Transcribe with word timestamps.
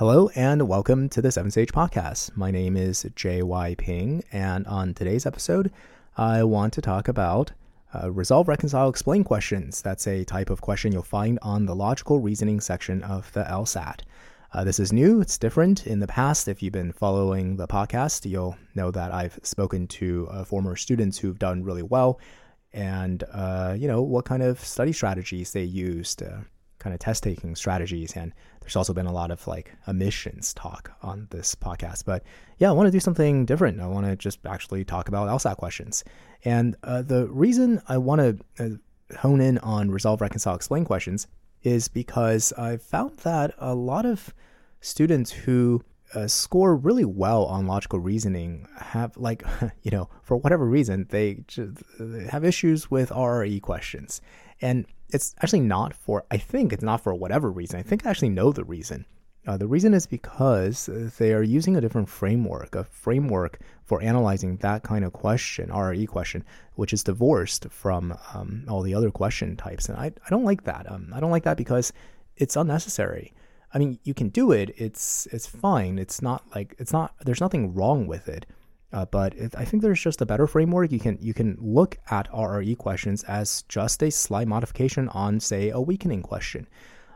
Hello 0.00 0.30
and 0.34 0.66
welcome 0.66 1.10
to 1.10 1.20
the 1.20 1.28
7Sage 1.28 1.72
Podcast. 1.72 2.34
My 2.34 2.50
name 2.50 2.74
is 2.74 3.06
J.Y. 3.16 3.74
Ping, 3.76 4.24
and 4.32 4.66
on 4.66 4.94
today's 4.94 5.26
episode, 5.26 5.70
I 6.16 6.42
want 6.42 6.72
to 6.72 6.80
talk 6.80 7.06
about 7.06 7.52
uh, 7.94 8.10
resolve, 8.10 8.48
reconcile, 8.48 8.88
explain 8.88 9.24
questions. 9.24 9.82
That's 9.82 10.06
a 10.06 10.24
type 10.24 10.48
of 10.48 10.62
question 10.62 10.90
you'll 10.90 11.02
find 11.02 11.38
on 11.42 11.66
the 11.66 11.74
logical 11.76 12.18
reasoning 12.18 12.60
section 12.60 13.02
of 13.02 13.30
the 13.34 13.44
LSAT. 13.44 14.00
Uh, 14.54 14.64
this 14.64 14.80
is 14.80 14.90
new, 14.90 15.20
it's 15.20 15.36
different. 15.36 15.86
In 15.86 16.00
the 16.00 16.06
past, 16.06 16.48
if 16.48 16.62
you've 16.62 16.72
been 16.72 16.92
following 16.94 17.58
the 17.58 17.68
podcast, 17.68 18.24
you'll 18.24 18.56
know 18.74 18.90
that 18.90 19.12
I've 19.12 19.38
spoken 19.42 19.86
to 19.88 20.28
uh, 20.30 20.44
former 20.44 20.76
students 20.76 21.18
who've 21.18 21.38
done 21.38 21.62
really 21.62 21.82
well 21.82 22.18
and, 22.72 23.22
uh, 23.34 23.76
you 23.78 23.86
know, 23.86 24.00
what 24.00 24.24
kind 24.24 24.42
of 24.42 24.60
study 24.60 24.94
strategies 24.94 25.52
they 25.52 25.64
used 25.64 26.22
uh, 26.22 26.38
kind 26.78 26.94
of 26.94 27.00
test 27.00 27.22
taking 27.22 27.54
strategies. 27.54 28.16
And 28.16 28.32
there's 28.60 28.76
also 28.76 28.92
been 28.92 29.06
a 29.06 29.12
lot 29.12 29.30
of 29.30 29.46
like 29.46 29.72
admissions 29.86 30.54
talk 30.54 30.92
on 31.02 31.26
this 31.30 31.54
podcast. 31.54 32.04
But 32.04 32.22
yeah, 32.58 32.68
I 32.68 32.72
want 32.72 32.86
to 32.86 32.92
do 32.92 33.00
something 33.00 33.44
different. 33.44 33.80
I 33.80 33.86
want 33.86 34.06
to 34.06 34.16
just 34.16 34.38
actually 34.46 34.84
talk 34.84 35.08
about 35.08 35.28
LSAT 35.28 35.56
questions. 35.56 36.04
And 36.44 36.76
uh, 36.82 37.02
the 37.02 37.26
reason 37.28 37.82
I 37.88 37.98
want 37.98 38.20
to 38.20 38.64
uh, 38.64 39.16
hone 39.18 39.40
in 39.40 39.58
on 39.58 39.90
resolve, 39.90 40.20
reconcile, 40.20 40.54
explain 40.54 40.84
questions 40.84 41.26
is 41.62 41.88
because 41.88 42.52
I 42.54 42.76
found 42.76 43.18
that 43.18 43.54
a 43.58 43.74
lot 43.74 44.06
of 44.06 44.32
students 44.80 45.30
who 45.30 45.82
uh, 46.14 46.26
score 46.26 46.74
really 46.74 47.04
well 47.04 47.44
on 47.44 47.66
logical 47.66 48.00
reasoning 48.00 48.66
have 48.78 49.16
like 49.16 49.44
you 49.82 49.90
know 49.90 50.08
for 50.22 50.36
whatever 50.36 50.64
reason 50.64 51.06
they, 51.10 51.44
they 51.98 52.24
have 52.24 52.44
issues 52.44 52.90
with 52.90 53.10
RRE 53.10 53.62
questions 53.62 54.20
and 54.60 54.86
it's 55.12 55.34
actually 55.42 55.60
not 55.60 55.94
for, 55.94 56.24
I 56.30 56.36
think 56.36 56.72
it's 56.72 56.82
not 56.82 57.00
for 57.00 57.14
whatever 57.14 57.50
reason. 57.50 57.78
I 57.78 57.82
think 57.82 58.06
I 58.06 58.10
actually 58.10 58.30
know 58.30 58.52
the 58.52 58.64
reason. 58.64 59.06
Uh, 59.46 59.56
the 59.56 59.66
reason 59.66 59.94
is 59.94 60.06
because 60.06 60.88
they 61.18 61.32
are 61.32 61.42
using 61.42 61.76
a 61.76 61.80
different 61.80 62.08
framework, 62.08 62.74
a 62.74 62.84
framework 62.84 63.58
for 63.84 64.02
analyzing 64.02 64.56
that 64.58 64.82
kind 64.82 65.04
of 65.04 65.12
question, 65.14 65.70
RRE 65.70 66.06
question, 66.06 66.44
which 66.74 66.92
is 66.92 67.02
divorced 67.02 67.66
from 67.70 68.16
um, 68.34 68.64
all 68.68 68.82
the 68.82 68.94
other 68.94 69.10
question 69.10 69.56
types. 69.56 69.88
And 69.88 69.96
I, 69.98 70.06
I 70.06 70.30
don't 70.30 70.44
like 70.44 70.64
that. 70.64 70.90
Um, 70.90 71.10
I 71.14 71.20
don't 71.20 71.30
like 71.30 71.44
that 71.44 71.56
because 71.56 71.92
it's 72.36 72.54
unnecessary. 72.54 73.32
I 73.72 73.78
mean, 73.78 73.98
you 74.04 74.14
can 74.14 74.28
do 74.28 74.52
it. 74.52 74.74
It's 74.76 75.26
it's 75.26 75.46
fine. 75.46 75.98
It's 75.98 76.20
not 76.20 76.42
like 76.54 76.74
it's 76.78 76.92
not. 76.92 77.14
There's 77.24 77.40
nothing 77.40 77.72
wrong 77.72 78.06
with 78.06 78.28
it. 78.28 78.44
Uh, 78.92 79.04
but 79.06 79.34
if, 79.36 79.54
I 79.56 79.64
think 79.64 79.82
there's 79.82 80.00
just 80.00 80.20
a 80.20 80.26
better 80.26 80.46
framework. 80.46 80.90
You 80.90 80.98
can 80.98 81.18
you 81.20 81.32
can 81.32 81.56
look 81.60 81.98
at 82.10 82.30
RRE 82.32 82.76
questions 82.76 83.22
as 83.24 83.62
just 83.68 84.02
a 84.02 84.10
slight 84.10 84.48
modification 84.48 85.08
on, 85.10 85.40
say, 85.40 85.70
a 85.70 85.80
weakening 85.80 86.22
question. 86.22 86.66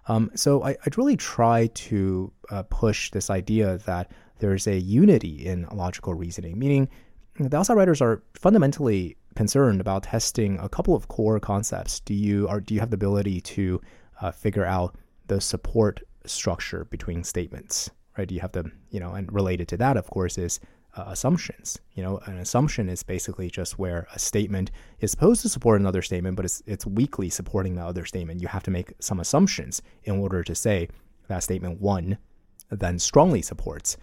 Um, 0.07 0.31
so 0.35 0.63
I, 0.63 0.77
would 0.85 0.99
really 0.99 1.17
try 1.17 1.69
to 1.69 2.33
uh, 2.51 2.63
push 2.65 3.11
this 3.11 3.31
idea 3.31 3.79
that 3.87 4.13
there's 4.39 4.67
a 4.67 4.79
unity 4.79 5.47
in 5.47 5.67
logical 5.73 6.15
reasoning, 6.15 6.59
meaning 6.59 6.89
the 7.39 7.49
LSAT 7.49 7.75
writers 7.75 8.03
are 8.03 8.23
fundamentally 8.35 9.17
concerned 9.35 9.81
about 9.81 10.05
testing 10.05 10.59
a 10.61 10.69
couple 10.69 10.95
of 10.95 11.09
core 11.09 11.41
concepts. 11.41 12.01
Do 12.01 12.15
you 12.15 12.47
are 12.49 12.61
do 12.61 12.75
you 12.75 12.81
have 12.81 12.91
the 12.91 12.97
ability 12.97 13.41
to 13.41 13.81
uh, 14.21 14.31
figure 14.31 14.65
out 14.65 14.95
the 15.27 15.41
support 15.41 16.01
structure 16.27 16.85
between 16.85 17.25
statements? 17.25 17.91
Right? 18.17 18.29
Do 18.29 18.35
you 18.35 18.41
have 18.41 18.53
the 18.53 18.71
you 18.91 19.01
know, 19.01 19.13
and 19.15 19.33
related 19.33 19.67
to 19.69 19.77
that, 19.79 19.97
of 19.97 20.07
course, 20.07 20.39
is 20.39 20.61
uh, 20.97 21.05
assumptions. 21.07 21.79
You 21.95 22.03
know, 22.03 22.19
an 22.27 22.39
assumption 22.39 22.89
is 22.89 23.03
basically 23.03 23.51
just 23.51 23.79
where 23.79 24.07
a 24.15 24.19
statement 24.19 24.71
is 25.01 25.11
supposed 25.11 25.43
to 25.43 25.49
support 25.49 25.81
another 25.81 26.03
statement, 26.03 26.37
but 26.37 26.45
it's 26.45 26.63
it's 26.67 26.87
weakly 26.87 27.31
supporting 27.31 27.75
the 27.75 27.85
other 27.85 28.05
statement. 28.05 28.41
You 28.41 28.49
have 28.49 28.63
to 28.65 28.71
make 28.71 28.93
some 29.01 29.21
assumptions 29.21 29.83
in 30.05 30.19
order 30.19 30.43
to 30.43 30.55
say 30.55 30.89
that 31.29 31.43
statement 31.43 31.81
one 31.81 32.19
then 32.71 32.99
strongly 32.99 33.43
supports 33.43 33.97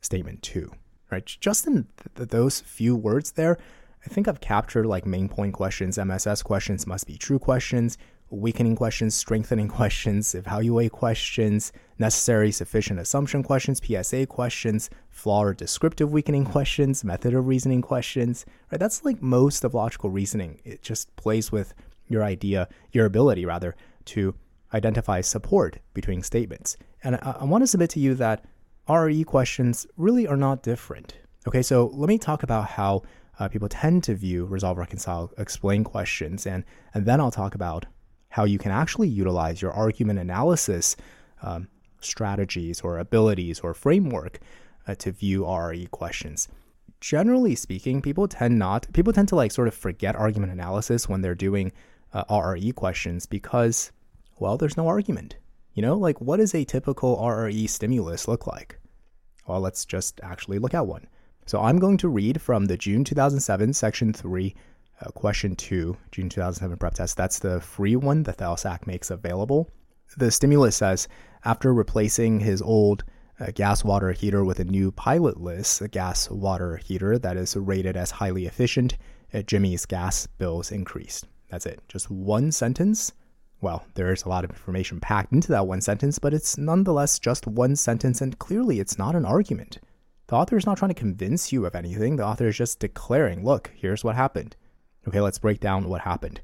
statement 0.00 0.42
two. 0.42 0.70
Right? 1.10 1.24
Just 1.26 1.66
in 1.66 1.86
th- 2.16 2.28
those 2.28 2.60
few 2.60 2.96
words 2.96 3.32
there, 3.32 3.58
I 4.04 4.08
think 4.08 4.26
I've 4.26 4.40
captured 4.40 4.86
like 4.86 5.06
main 5.06 5.28
point 5.28 5.54
questions, 5.54 5.98
MSS 5.98 6.42
questions, 6.42 6.86
must 6.86 7.06
be 7.06 7.16
true 7.16 7.38
questions, 7.38 7.98
weakening 8.32 8.74
questions, 8.74 9.14
strengthening 9.14 9.68
questions, 9.78 10.34
evaluate 10.34 10.92
questions, 10.92 11.72
necessary 11.98 12.50
sufficient 12.50 12.98
assumption 12.98 13.42
questions, 13.42 13.80
PSA 13.84 14.26
questions, 14.26 14.90
flaw 15.10 15.42
or 15.42 15.54
descriptive 15.54 16.10
weakening 16.10 16.44
questions, 16.44 17.04
method 17.04 17.34
of 17.34 17.46
reasoning 17.46 17.82
questions. 17.82 18.44
Right? 18.70 18.80
That's 18.80 19.04
like 19.04 19.22
most 19.22 19.64
of 19.64 19.74
logical 19.74 20.10
reasoning. 20.10 20.60
It 20.64 20.82
just 20.82 21.14
plays 21.16 21.52
with 21.52 21.74
your 22.08 22.24
idea, 22.24 22.68
your 22.90 23.06
ability 23.06 23.44
rather, 23.44 23.76
to 24.06 24.34
identify 24.74 25.20
support 25.20 25.78
between 25.94 26.22
statements. 26.22 26.76
And 27.04 27.16
I, 27.16 27.36
I 27.40 27.44
want 27.44 27.62
to 27.62 27.66
submit 27.66 27.90
to 27.90 28.00
you 28.00 28.14
that 28.14 28.44
RE 28.88 29.24
questions 29.24 29.86
really 29.96 30.26
are 30.26 30.36
not 30.36 30.62
different. 30.62 31.14
Okay, 31.46 31.62
so 31.62 31.86
let 31.92 32.08
me 32.08 32.18
talk 32.18 32.42
about 32.42 32.68
how 32.68 33.02
uh, 33.38 33.48
people 33.48 33.68
tend 33.68 34.04
to 34.04 34.14
view 34.14 34.44
resolve, 34.44 34.78
reconcile, 34.78 35.32
explain 35.38 35.84
questions, 35.84 36.46
and 36.46 36.64
and 36.94 37.06
then 37.06 37.20
I'll 37.20 37.30
talk 37.30 37.54
about 37.54 37.86
how 38.32 38.44
you 38.44 38.58
can 38.58 38.72
actually 38.72 39.08
utilize 39.08 39.60
your 39.60 39.72
argument 39.72 40.18
analysis 40.18 40.96
um, 41.42 41.68
strategies 42.00 42.80
or 42.80 42.98
abilities 42.98 43.60
or 43.60 43.74
framework 43.74 44.40
uh, 44.88 44.94
to 44.94 45.12
view 45.12 45.46
RE 45.46 45.86
questions. 45.90 46.48
Generally 47.00 47.56
speaking, 47.56 48.00
people 48.00 48.26
tend 48.26 48.58
not 48.58 48.90
people 48.94 49.12
tend 49.12 49.28
to 49.28 49.36
like 49.36 49.52
sort 49.52 49.68
of 49.68 49.74
forget 49.74 50.16
argument 50.16 50.50
analysis 50.50 51.10
when 51.10 51.20
they're 51.20 51.34
doing 51.34 51.72
uh, 52.14 52.24
RRE 52.24 52.74
questions 52.74 53.26
because 53.26 53.92
well, 54.38 54.56
there's 54.56 54.78
no 54.78 54.88
argument. 54.88 55.36
You 55.74 55.82
know, 55.82 55.96
like 55.98 56.18
what 56.20 56.38
does 56.38 56.54
a 56.54 56.64
typical 56.64 57.18
RRE 57.18 57.68
stimulus 57.68 58.26
look 58.28 58.46
like? 58.46 58.78
Well, 59.46 59.60
let's 59.60 59.84
just 59.84 60.20
actually 60.22 60.58
look 60.58 60.72
at 60.72 60.86
one. 60.86 61.06
So 61.44 61.60
I'm 61.60 61.78
going 61.78 61.98
to 61.98 62.08
read 62.08 62.40
from 62.40 62.64
the 62.64 62.78
June 62.78 63.04
2007 63.04 63.74
section 63.74 64.14
3 64.14 64.54
uh, 65.02 65.10
question 65.10 65.56
two, 65.56 65.96
June 66.10 66.28
2007 66.28 66.76
prep 66.78 66.94
test. 66.94 67.16
That's 67.16 67.38
the 67.38 67.60
free 67.60 67.96
one 67.96 68.22
that 68.24 68.38
the 68.38 68.44
LSAC 68.44 68.86
makes 68.86 69.10
available. 69.10 69.70
The 70.16 70.30
stimulus 70.30 70.76
says 70.76 71.08
after 71.44 71.72
replacing 71.72 72.40
his 72.40 72.62
old 72.62 73.04
uh, 73.40 73.50
gas 73.54 73.82
water 73.82 74.12
heater 74.12 74.44
with 74.44 74.60
a 74.60 74.64
new 74.64 74.92
pilotless 74.92 75.90
gas 75.90 76.30
water 76.30 76.76
heater 76.76 77.18
that 77.18 77.36
is 77.36 77.56
rated 77.56 77.96
as 77.96 78.12
highly 78.12 78.46
efficient, 78.46 78.96
uh, 79.34 79.42
Jimmy's 79.42 79.86
gas 79.86 80.26
bills 80.26 80.70
increased. 80.70 81.26
That's 81.48 81.66
it. 81.66 81.80
Just 81.88 82.10
one 82.10 82.52
sentence. 82.52 83.12
Well, 83.60 83.84
there's 83.94 84.24
a 84.24 84.28
lot 84.28 84.44
of 84.44 84.50
information 84.50 85.00
packed 85.00 85.32
into 85.32 85.48
that 85.52 85.66
one 85.66 85.80
sentence, 85.80 86.18
but 86.18 86.34
it's 86.34 86.58
nonetheless 86.58 87.18
just 87.18 87.46
one 87.46 87.76
sentence, 87.76 88.20
and 88.20 88.38
clearly 88.38 88.80
it's 88.80 88.98
not 88.98 89.14
an 89.14 89.24
argument. 89.24 89.78
The 90.26 90.36
author 90.36 90.56
is 90.56 90.66
not 90.66 90.78
trying 90.78 90.88
to 90.88 90.94
convince 90.94 91.52
you 91.52 91.66
of 91.66 91.74
anything. 91.74 92.16
The 92.16 92.26
author 92.26 92.48
is 92.48 92.56
just 92.56 92.80
declaring, 92.80 93.44
look, 93.44 93.70
here's 93.74 94.02
what 94.02 94.16
happened. 94.16 94.56
Okay, 95.06 95.20
let's 95.20 95.38
break 95.38 95.60
down 95.60 95.88
what 95.88 96.02
happened. 96.02 96.40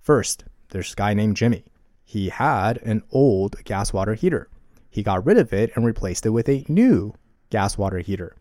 First, 0.00 0.44
there's 0.70 0.92
a 0.92 0.96
guy 0.96 1.14
named 1.14 1.36
Jimmy. 1.36 1.64
He 2.02 2.28
had 2.28 2.78
an 2.78 3.02
old 3.10 3.62
gas 3.64 3.92
water 3.92 4.14
heater. 4.14 4.48
He 4.90 5.02
got 5.02 5.26
rid 5.26 5.38
of 5.38 5.52
it 5.52 5.72
and 5.74 5.84
replaced 5.84 6.26
it 6.26 6.30
with 6.30 6.48
a 6.48 6.64
new 6.68 7.14
gas 7.50 7.76
water 7.76 7.98
heater. 7.98 8.36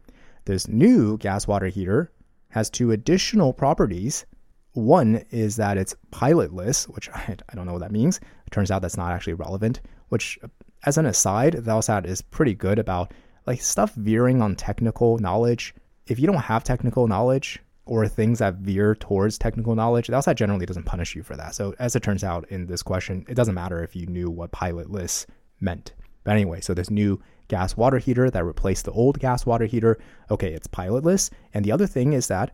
This 0.45 0.67
new 0.67 1.17
gas 1.17 1.47
water 1.47 1.67
heater 1.67 2.11
has 2.49 2.69
two 2.69 2.91
additional 2.91 3.53
properties. 3.53 4.25
One 4.73 5.23
is 5.31 5.55
that 5.55 5.77
it's 5.77 5.95
pilotless, 6.11 6.85
which 6.85 7.09
I, 7.13 7.37
I 7.49 7.55
don't 7.55 7.65
know 7.65 7.73
what 7.73 7.81
that 7.81 7.91
means. 7.91 8.17
It 8.17 8.51
turns 8.51 8.71
out 8.71 8.81
that's 8.81 8.97
not 8.97 9.11
actually 9.11 9.33
relevant, 9.33 9.81
which, 10.09 10.37
as 10.85 10.97
an 10.97 11.05
aside, 11.05 11.53
the 11.53 11.71
LSAT 11.71 12.05
is 12.05 12.21
pretty 12.21 12.53
good 12.53 12.79
about 12.79 13.13
like 13.45 13.61
stuff 13.61 13.93
veering 13.95 14.41
on 14.41 14.55
technical 14.55 15.17
knowledge. 15.17 15.73
If 16.07 16.19
you 16.19 16.27
don't 16.27 16.37
have 16.37 16.63
technical 16.63 17.07
knowledge, 17.07 17.59
or 17.85 18.07
things 18.07 18.39
that 18.39 18.55
veer 18.55 18.95
towards 18.95 19.37
technical 19.37 19.75
knowledge, 19.75 20.07
the 20.07 20.13
LSAT 20.13 20.35
generally 20.35 20.65
doesn't 20.65 20.85
punish 20.85 21.15
you 21.15 21.23
for 21.23 21.35
that. 21.35 21.53
So 21.53 21.75
as 21.79 21.95
it 21.95 22.03
turns 22.03 22.23
out 22.23 22.49
in 22.49 22.65
this 22.67 22.81
question, 22.81 23.25
it 23.27 23.35
doesn't 23.35 23.55
matter 23.55 23.83
if 23.83 23.95
you 23.95 24.05
knew 24.05 24.29
what 24.29 24.51
pilotless 24.51 25.25
meant. 25.59 25.93
But 26.23 26.31
anyway, 26.31 26.61
so 26.61 26.73
this 26.73 26.89
new 26.89 27.21
gas 27.49 27.75
water 27.75 27.97
heater 27.97 28.29
that 28.29 28.45
replaced 28.45 28.85
the 28.85 28.91
old 28.91 29.19
gas 29.19 29.45
water 29.45 29.65
heater, 29.65 29.99
okay, 30.31 30.53
it's 30.53 30.67
pilotless. 30.67 31.29
And 31.53 31.65
the 31.65 31.71
other 31.71 31.87
thing 31.87 32.13
is 32.13 32.27
that 32.27 32.51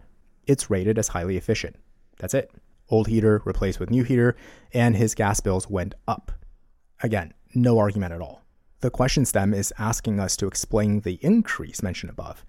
it's 0.48 0.70
rated 0.70 0.98
as 0.98 1.10
highly 1.10 1.38
efficient. 1.38 1.76
That's 2.18 2.34
it. 2.34 2.52
Old 2.90 3.08
heater 3.08 3.42
replaced 3.46 3.80
with 3.80 3.92
new 3.92 4.04
heater, 4.04 4.36
and 4.74 4.96
his 4.96 5.14
gas 5.14 5.40
bills 5.40 5.70
went 5.70 5.94
up. 6.08 6.32
Again, 7.04 7.34
no 7.54 7.78
argument 7.78 8.14
at 8.14 8.22
all. 8.22 8.42
The 8.82 8.90
question 8.90 9.26
stem 9.26 9.54
is 9.54 9.74
asking 9.78 10.20
us 10.20 10.36
to 10.38 10.48
explain 10.48 11.02
the 11.02 11.20
increase 11.22 11.84
mentioned 11.84 12.10
above. 12.10 12.44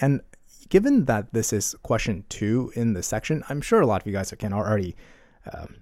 And 0.00 0.22
given 0.68 1.04
that 1.06 1.32
this 1.32 1.52
is 1.52 1.74
question 1.82 2.24
two 2.28 2.72
in 2.74 2.92
the 2.92 3.02
section, 3.02 3.42
I'm 3.48 3.60
sure 3.60 3.80
a 3.80 3.86
lot 3.86 4.00
of 4.00 4.06
you 4.06 4.12
guys 4.12 4.32
can 4.38 4.52
already 4.52 4.96
um, 5.52 5.76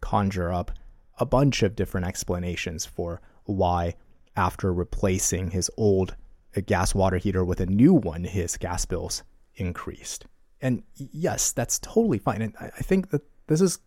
conjure 0.00 0.52
up 0.52 0.70
a 1.18 1.26
bunch 1.26 1.62
of 1.62 1.76
different 1.76 2.06
explanations 2.06 2.86
for 2.86 3.20
why, 3.44 3.94
after 4.36 4.72
replacing 4.72 5.50
his 5.50 5.70
old 5.76 6.14
gas 6.66 6.94
water 6.94 7.16
heater 7.16 7.44
with 7.44 7.60
a 7.60 7.66
new 7.66 7.94
one, 7.94 8.24
his 8.24 8.56
gas 8.56 8.84
bills 8.84 9.22
increased. 9.54 10.26
And 10.60 10.82
yes, 10.94 11.52
that's 11.52 11.78
totally 11.78 12.18
fine. 12.18 12.42
And 12.42 12.54
I 12.60 12.68
think 12.68 13.10
that 13.10 13.22
this 13.46 13.60
is, 13.60 13.78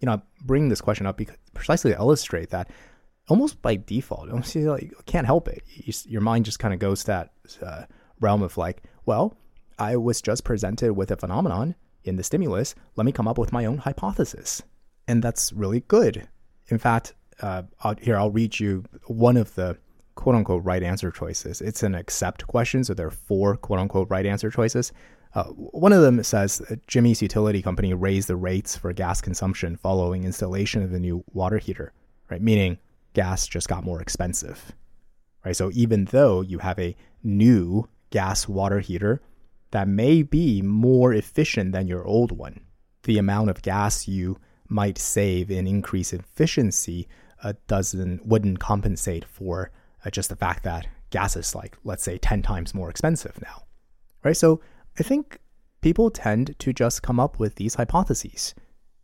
you 0.00 0.06
know, 0.06 0.22
bringing 0.42 0.68
this 0.68 0.80
question 0.80 1.06
up 1.06 1.16
because 1.16 1.36
precisely 1.54 1.92
to 1.92 1.98
illustrate 1.98 2.50
that 2.50 2.70
almost 3.28 3.60
by 3.62 3.76
default, 3.76 4.30
almost 4.30 4.54
like 4.56 4.92
can't 5.06 5.26
help 5.26 5.48
it. 5.48 5.62
You, 5.68 5.92
your 6.06 6.20
mind 6.20 6.44
just 6.44 6.58
kind 6.58 6.74
of 6.74 6.80
goes 6.80 7.00
to 7.00 7.06
that 7.06 7.32
uh, 7.62 7.84
realm 8.20 8.42
of 8.42 8.56
like, 8.56 8.82
well, 9.06 9.36
I 9.78 9.96
was 9.96 10.20
just 10.20 10.44
presented 10.44 10.92
with 10.94 11.10
a 11.10 11.16
phenomenon 11.16 11.74
in 12.04 12.16
the 12.16 12.22
stimulus. 12.22 12.74
Let 12.96 13.04
me 13.04 13.12
come 13.12 13.28
up 13.28 13.38
with 13.38 13.52
my 13.52 13.64
own 13.64 13.78
hypothesis, 13.78 14.62
and 15.06 15.22
that's 15.22 15.52
really 15.52 15.80
good. 15.80 16.28
In 16.68 16.78
fact, 16.78 17.14
uh, 17.40 17.62
I'll, 17.80 17.94
here 18.00 18.16
I'll 18.16 18.30
read 18.30 18.58
you 18.58 18.84
one 19.06 19.36
of 19.36 19.54
the 19.54 19.78
quote 20.14 20.34
unquote 20.34 20.64
right 20.64 20.82
answer 20.82 21.10
choices. 21.10 21.60
It's 21.60 21.82
an 21.82 21.94
accept 21.94 22.46
question, 22.46 22.82
so 22.82 22.94
there 22.94 23.06
are 23.06 23.10
four 23.10 23.56
quote 23.56 23.78
unquote 23.78 24.10
right 24.10 24.26
answer 24.26 24.50
choices. 24.50 24.92
Uh, 25.34 25.44
one 25.44 25.92
of 25.92 26.02
them 26.02 26.22
says 26.24 26.62
Jimmy's 26.86 27.22
utility 27.22 27.62
company 27.62 27.94
raised 27.94 28.28
the 28.28 28.36
rates 28.36 28.76
for 28.76 28.92
gas 28.92 29.20
consumption 29.20 29.76
following 29.76 30.24
installation 30.24 30.82
of 30.82 30.90
the 30.90 30.98
new 30.98 31.22
water 31.32 31.58
heater, 31.58 31.92
right? 32.30 32.40
Meaning 32.40 32.78
gas 33.12 33.46
just 33.46 33.68
got 33.68 33.84
more 33.84 34.00
expensive, 34.00 34.72
right? 35.44 35.54
So 35.54 35.70
even 35.74 36.06
though 36.06 36.40
you 36.40 36.58
have 36.58 36.78
a 36.78 36.96
new 37.22 37.88
gas 38.10 38.48
water 38.48 38.80
heater 38.80 39.20
that 39.70 39.88
may 39.88 40.22
be 40.22 40.62
more 40.62 41.12
efficient 41.12 41.72
than 41.72 41.86
your 41.86 42.04
old 42.04 42.32
one, 42.32 42.60
the 43.02 43.18
amount 43.18 43.50
of 43.50 43.62
gas 43.62 44.08
you 44.08 44.38
might 44.68 44.98
save 44.98 45.50
in 45.50 45.66
increased 45.66 46.12
efficiency 46.12 47.08
uh, 47.42 47.52
doesn't 47.66 48.26
wouldn't 48.26 48.58
compensate 48.58 49.24
for 49.24 49.70
uh, 50.04 50.10
just 50.10 50.28
the 50.28 50.36
fact 50.36 50.64
that 50.64 50.86
gas 51.10 51.36
is 51.36 51.54
like 51.54 51.76
let's 51.84 52.02
say 52.02 52.18
10 52.18 52.42
times 52.42 52.74
more 52.74 52.90
expensive 52.90 53.40
now 53.42 53.62
right? 54.24 54.36
So 54.36 54.60
i 54.98 55.02
think 55.02 55.38
people 55.80 56.10
tend 56.10 56.58
to 56.58 56.72
just 56.72 57.02
come 57.02 57.20
up 57.20 57.38
with 57.38 57.54
these 57.54 57.76
hypotheses 57.76 58.54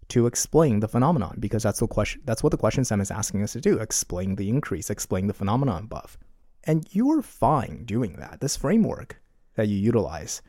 to 0.08 0.26
explain 0.26 0.81
the 0.81 0.88
phenomenon 0.88 1.37
because 1.38 1.62
that's 1.62 1.81
the 1.81 1.87
question 1.87 2.20
that's 2.25 2.43
what 2.43 2.50
the 2.50 2.58
question 2.58 2.84
stem 2.84 3.00
is 3.00 3.10
asking 3.10 3.43
us 3.43 3.52
to 3.52 3.60
do 3.60 3.78
explain 3.78 4.34
the 4.34 4.49
increase 4.49 4.90
explain 4.90 5.26
the 5.26 5.34
phenomenon 5.34 5.84
above. 5.84 6.19
And 6.67 6.87
you're 6.93 7.20
fine 7.20 7.84
doing 7.84 8.14
that. 8.14 8.40
This 8.40 8.56
framework 8.56 9.20
that 9.55 9.69
you 9.69 9.76
utilize 9.76 10.40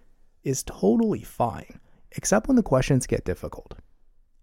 is 0.46 0.64
totally 0.64 1.22
fine 1.22 1.80
except 2.12 2.48
when 2.48 2.56
the 2.56 2.64
questions 2.64 3.06
get 3.06 3.26
difficult 3.26 3.76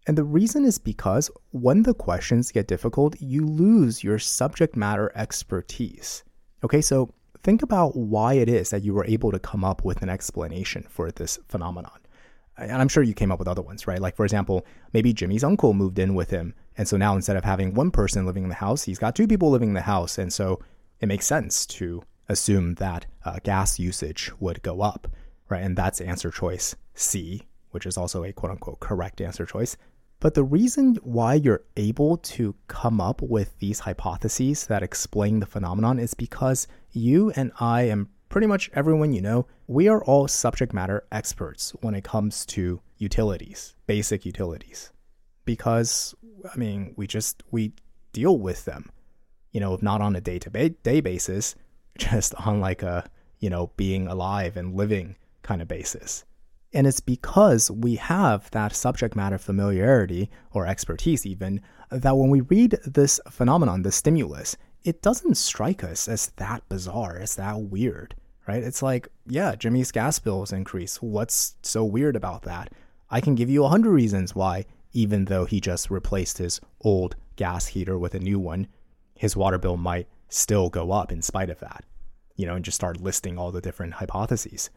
and 0.07 0.19
the 0.19 0.25
reason 0.25 0.65
is 0.65 0.79
because 0.79 1.31
when 1.51 1.85
the 1.85 1.95
questions 1.95 2.51
get 2.51 2.67
difficult, 2.67 3.21
you 3.21 3.47
lose 3.47 4.03
your 4.03 4.19
subject 4.19 4.77
matter 4.77 5.13
expertise. 5.15 6.25
Okay, 6.65 6.81
so 6.81 7.15
think 7.45 7.63
about 7.63 7.97
why 7.97 8.35
it 8.35 8.49
is 8.49 8.71
that 8.71 8.83
you 8.83 8.95
were 8.95 9.05
able 9.05 9.31
to 9.31 9.39
come 9.39 9.65
up 9.65 9.85
with 9.85 10.03
an 10.03 10.09
explanation 10.09 10.85
for 10.89 11.13
this 11.13 11.39
phenomenon. 11.49 11.99
And 12.59 12.73
I'm 12.73 12.89
sure 12.89 13.03
you 13.03 13.15
came 13.15 13.31
up 13.31 13.39
with 13.39 13.49
other 13.49 13.63
ones, 13.63 13.87
right? 13.87 14.01
Like, 14.01 14.17
for 14.17 14.25
example, 14.25 14.67
maybe 14.93 15.13
Jimmy's 15.13 15.45
uncle 15.45 15.73
moved 15.73 15.99
in 15.99 16.15
with 16.15 16.31
him. 16.31 16.55
And 16.77 16.87
so 16.89 16.97
now 16.97 17.15
instead 17.15 17.37
of 17.37 17.45
having 17.45 17.75
one 17.75 17.91
person 17.91 18.27
living 18.27 18.43
in 18.43 18.49
the 18.49 18.57
house, 18.57 18.83
he's 18.83 18.99
got 18.99 19.15
two 19.15 19.29
people 19.29 19.51
living 19.51 19.71
in 19.71 19.75
the 19.75 19.83
house. 19.83 20.19
And 20.19 20.33
so 20.33 20.61
it 21.01 21.07
makes 21.07 21.27
sense 21.27 21.65
to 21.67 22.03
assume 22.29 22.75
that 22.75 23.07
uh, 23.25 23.39
gas 23.43 23.79
usage 23.79 24.33
would 24.41 24.63
go 24.63 24.81
up, 24.81 25.09
right? 25.53 25.63
And 25.63 25.77
that's 25.77 26.01
answer 26.01 26.31
choice 26.31 26.75
C, 26.95 27.43
which 27.71 27.87
is 27.87 27.97
also 27.97 28.25
a 28.25 28.33
quote 28.33 28.53
unquote 28.53 28.81
correct 28.81 29.21
answer 29.21 29.47
choice. 29.47 29.77
But 30.19 30.35
the 30.35 30.45
reason 30.45 30.97
why 31.03 31.35
you're 31.35 31.65
able 31.77 32.17
to 32.17 32.55
come 32.69 33.01
up 33.01 33.21
with 33.21 33.59
these 33.59 33.81
hypotheses 33.81 34.67
that 34.67 34.83
explain 34.83 35.41
the 35.41 35.47
phenomenon 35.47 35.99
is 35.99 36.15
because 36.15 36.69
you 36.93 37.33
and 37.33 37.53
I 37.59 37.83
and 37.83 38.07
pretty 38.29 38.47
much 38.47 38.71
everyone 38.73 39.13
you 39.13 39.21
know, 39.21 39.47
we 39.67 39.89
are 39.89 40.03
all 40.05 40.29
subject 40.29 40.73
matter 40.73 41.05
experts 41.13 41.73
when 41.81 41.95
it 41.95 42.05
comes 42.05 42.47
to 42.47 42.81
utilities, 42.99 43.75
basic 43.87 44.25
utilities. 44.25 44.93
Because 45.45 46.15
I 46.53 46.57
mean, 46.57 46.95
we 46.97 47.07
just 47.07 47.43
we 47.51 47.73
deal 48.13 48.39
with 48.39 48.65
them. 48.65 48.91
You 49.51 49.61
know, 49.61 49.79
not 49.83 50.01
on 50.01 50.17
a 50.17 50.21
day-to-day 50.21 51.01
basis, 51.03 51.57
just 51.99 52.35
on 52.47 52.61
like 52.61 52.83
a, 52.83 53.11
you 53.39 53.51
know, 53.51 53.71
being 53.77 54.07
alive 54.07 54.57
and 54.57 54.75
living 54.77 55.17
kind 55.43 55.63
of 55.63 55.69
basis. 55.69 56.25
And 56.75 56.87
it's 56.87 57.01
because 57.01 57.71
we 57.71 57.97
have 57.97 58.51
that 58.53 58.75
subject 58.75 59.15
matter 59.15 59.39
familiarity 59.39 60.31
or 60.53 60.67
expertise, 60.67 61.27
even, 61.27 61.61
that 61.91 62.17
when 62.17 62.31
we 62.31 62.41
read 62.41 62.79
this 62.85 63.21
phenomenon, 63.29 63.83
the 63.83 63.93
stimulus, 63.93 64.57
it 64.83 65.03
doesn't 65.03 65.37
strike 65.37 65.85
us 65.85 66.09
as 66.09 66.29
that 66.37 66.67
bizarre, 66.69 67.19
as 67.19 67.37
that 67.37 67.61
weird, 67.61 68.15
right? 68.49 68.63
It's 68.63 68.83
like, 68.83 69.09
yeah, 69.27 69.55
Jimmy's 69.55 69.93
gas 69.93 70.19
bills 70.19 70.53
increase. 70.53 71.03
What's 71.03 71.57
so 71.63 71.85
weird 71.85 72.17
about 72.17 72.43
that? 72.43 72.73
I 73.11 73.21
can 73.21 73.35
give 73.35 73.51
you 73.51 73.65
a 73.65 73.69
hundred 73.69 73.93
reasons 73.93 74.35
why, 74.35 74.65
even 74.93 75.27
though 75.27 75.45
he 75.45 75.61
just 75.61 75.91
replaced 75.91 76.39
his 76.39 76.61
old 76.81 77.17
gas 77.37 77.67
heater 77.67 77.99
with 77.99 78.15
a 78.15 78.19
new 78.19 78.39
one, 78.39 78.67
his 79.15 79.37
water 79.37 79.59
bill 79.59 79.77
might 79.77 80.09
still 80.29 80.71
go 80.71 80.91
up 80.91 81.13
in 81.13 81.21
spite 81.21 81.51
of 81.51 81.61
that, 81.61 81.85
you 82.37 82.47
know, 82.47 82.55
and 82.55 82.65
just 82.65 82.77
start 82.77 83.01
listing 83.01 83.39
all 83.39 83.53
the 83.53 83.61
different 83.61 83.95
hypotheses. 83.95 84.71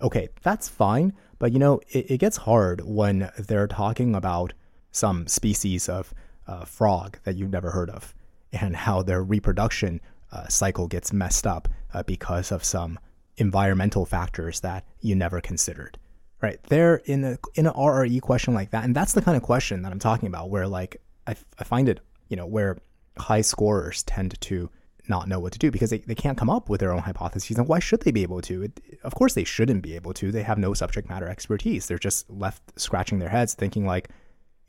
Okay, 0.00 0.28
that's 0.42 0.68
fine, 0.68 1.12
but 1.38 1.52
you 1.52 1.58
know, 1.58 1.80
it, 1.88 2.10
it 2.12 2.18
gets 2.18 2.36
hard 2.36 2.82
when 2.84 3.30
they're 3.38 3.66
talking 3.66 4.14
about 4.14 4.52
some 4.92 5.26
species 5.26 5.88
of 5.88 6.14
uh, 6.46 6.64
frog 6.64 7.18
that 7.24 7.36
you've 7.36 7.50
never 7.50 7.70
heard 7.70 7.90
of 7.90 8.14
and 8.52 8.74
how 8.74 9.02
their 9.02 9.22
reproduction 9.22 10.00
uh, 10.32 10.46
cycle 10.48 10.86
gets 10.86 11.12
messed 11.12 11.46
up 11.46 11.68
uh, 11.94 12.02
because 12.04 12.52
of 12.52 12.64
some 12.64 12.98
environmental 13.36 14.04
factors 14.04 14.60
that 14.60 14.84
you 15.00 15.14
never 15.14 15.40
considered. 15.40 15.98
Right? 16.40 16.62
They're 16.64 16.96
in 17.06 17.24
a 17.24 17.38
in 17.56 17.66
an 17.66 17.72
RRE 17.72 18.20
question 18.20 18.54
like 18.54 18.70
that, 18.70 18.84
and 18.84 18.94
that's 18.94 19.12
the 19.12 19.22
kind 19.22 19.36
of 19.36 19.42
question 19.42 19.82
that 19.82 19.90
I'm 19.90 19.98
talking 19.98 20.28
about, 20.28 20.50
where 20.50 20.68
like 20.68 21.00
I, 21.26 21.34
I 21.58 21.64
find 21.64 21.88
it, 21.88 22.00
you 22.28 22.36
know, 22.36 22.46
where 22.46 22.78
high 23.18 23.40
scorers 23.40 24.04
tend 24.04 24.40
to 24.40 24.70
not 25.08 25.28
know 25.28 25.38
what 25.38 25.52
to 25.52 25.58
do 25.58 25.70
because 25.70 25.90
they, 25.90 25.98
they 25.98 26.14
can't 26.14 26.38
come 26.38 26.50
up 26.50 26.68
with 26.68 26.80
their 26.80 26.92
own 26.92 27.00
hypotheses. 27.00 27.58
And 27.58 27.68
why 27.68 27.78
should 27.78 28.00
they 28.02 28.10
be 28.10 28.22
able 28.22 28.40
to? 28.42 28.64
It, 28.64 28.80
of 29.02 29.14
course, 29.14 29.34
they 29.34 29.44
shouldn't 29.44 29.82
be 29.82 29.94
able 29.94 30.12
to. 30.14 30.30
They 30.30 30.42
have 30.42 30.58
no 30.58 30.74
subject 30.74 31.08
matter 31.08 31.28
expertise. 31.28 31.86
They're 31.86 31.98
just 31.98 32.28
left 32.30 32.62
scratching 32.78 33.18
their 33.18 33.28
heads 33.28 33.54
thinking, 33.54 33.86
like, 33.86 34.08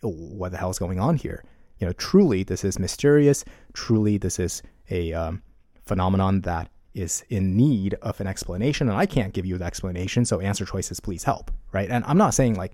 oh, 0.04 0.10
what 0.10 0.52
the 0.52 0.58
hell 0.58 0.70
is 0.70 0.80
going 0.80 1.00
on 1.00 1.18
here? 1.18 1.44
You 1.80 1.88
know, 1.88 1.94
truly, 1.94 2.44
this 2.44 2.64
is 2.64 2.80
mysterious. 2.80 3.46
Truly, 3.74 4.18
this 4.18 4.40
is 4.40 4.62
a 4.90 5.14
um, 5.14 5.42
phenomenon 5.86 6.42
that 6.42 6.70
is 6.94 7.24
in 7.30 7.56
need 7.56 7.94
of 8.02 8.20
an 8.20 8.28
explanation. 8.28 8.90
And 8.90 8.98
I 8.98 9.06
can't 9.06 9.34
give 9.34 9.46
you 9.46 9.58
the 9.58 9.66
explanation. 9.66 10.26
So, 10.26 10.40
answer 10.40 10.66
choices, 10.66 11.00
please 11.00 11.24
help. 11.24 11.52
Right. 11.72 11.90
And 11.90 12.04
I'm 12.06 12.18
not 12.18 12.34
saying 12.34 12.56
like, 12.56 12.74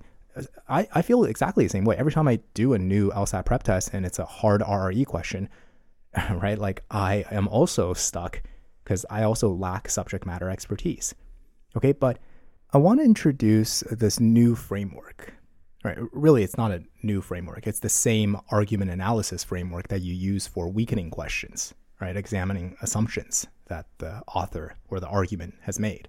I, 0.68 0.88
I 0.94 1.02
feel 1.02 1.24
exactly 1.24 1.66
the 1.66 1.70
same 1.70 1.86
way. 1.86 1.96
Every 1.98 2.12
time 2.12 2.28
I 2.28 2.40
do 2.54 2.74
a 2.74 2.80
new 2.80 3.10
LSAT 3.12 3.46
prep 3.46 3.64
test 3.64 3.92
and 3.94 4.06
it's 4.06 4.20
a 4.20 4.26
hard 4.26 4.62
RRE 4.62 5.06
question, 5.06 5.50
right? 6.32 6.58
Like 6.58 6.84
I 6.92 7.26
am 7.32 7.48
also 7.48 7.94
stuck 7.94 8.42
because 8.84 9.06
I 9.10 9.24
also 9.24 9.50
lack 9.50 9.90
subject 9.90 10.26
matter 10.26 10.50
expertise. 10.50 11.14
Okay, 11.76 11.92
but 11.92 12.20
I 12.72 12.78
want 12.78 13.00
to 13.00 13.06
introduce 13.06 13.82
this 13.92 14.20
new 14.20 14.56
framework. 14.56 15.34
Right, 15.84 15.98
really, 16.14 16.44
it's 16.44 16.58
not 16.58 16.72
a 16.72 16.84
new 17.04 17.22
framework. 17.22 17.68
It's 17.68 17.80
the 17.80 17.90
same 17.90 18.38
argument 18.50 18.90
analysis 18.90 19.44
framework 19.44 19.88
that 19.90 20.02
you 20.02 20.16
use 20.16 20.48
for 20.48 20.68
weakening 20.68 21.12
questions, 21.12 21.76
right? 22.02 22.18
Examining 22.18 22.76
assumptions 22.82 23.46
that 23.68 23.86
the 24.00 24.24
author 24.28 24.78
or 24.90 25.00
the 25.00 25.08
argument 25.08 25.54
has 25.62 25.80
made. 25.80 26.08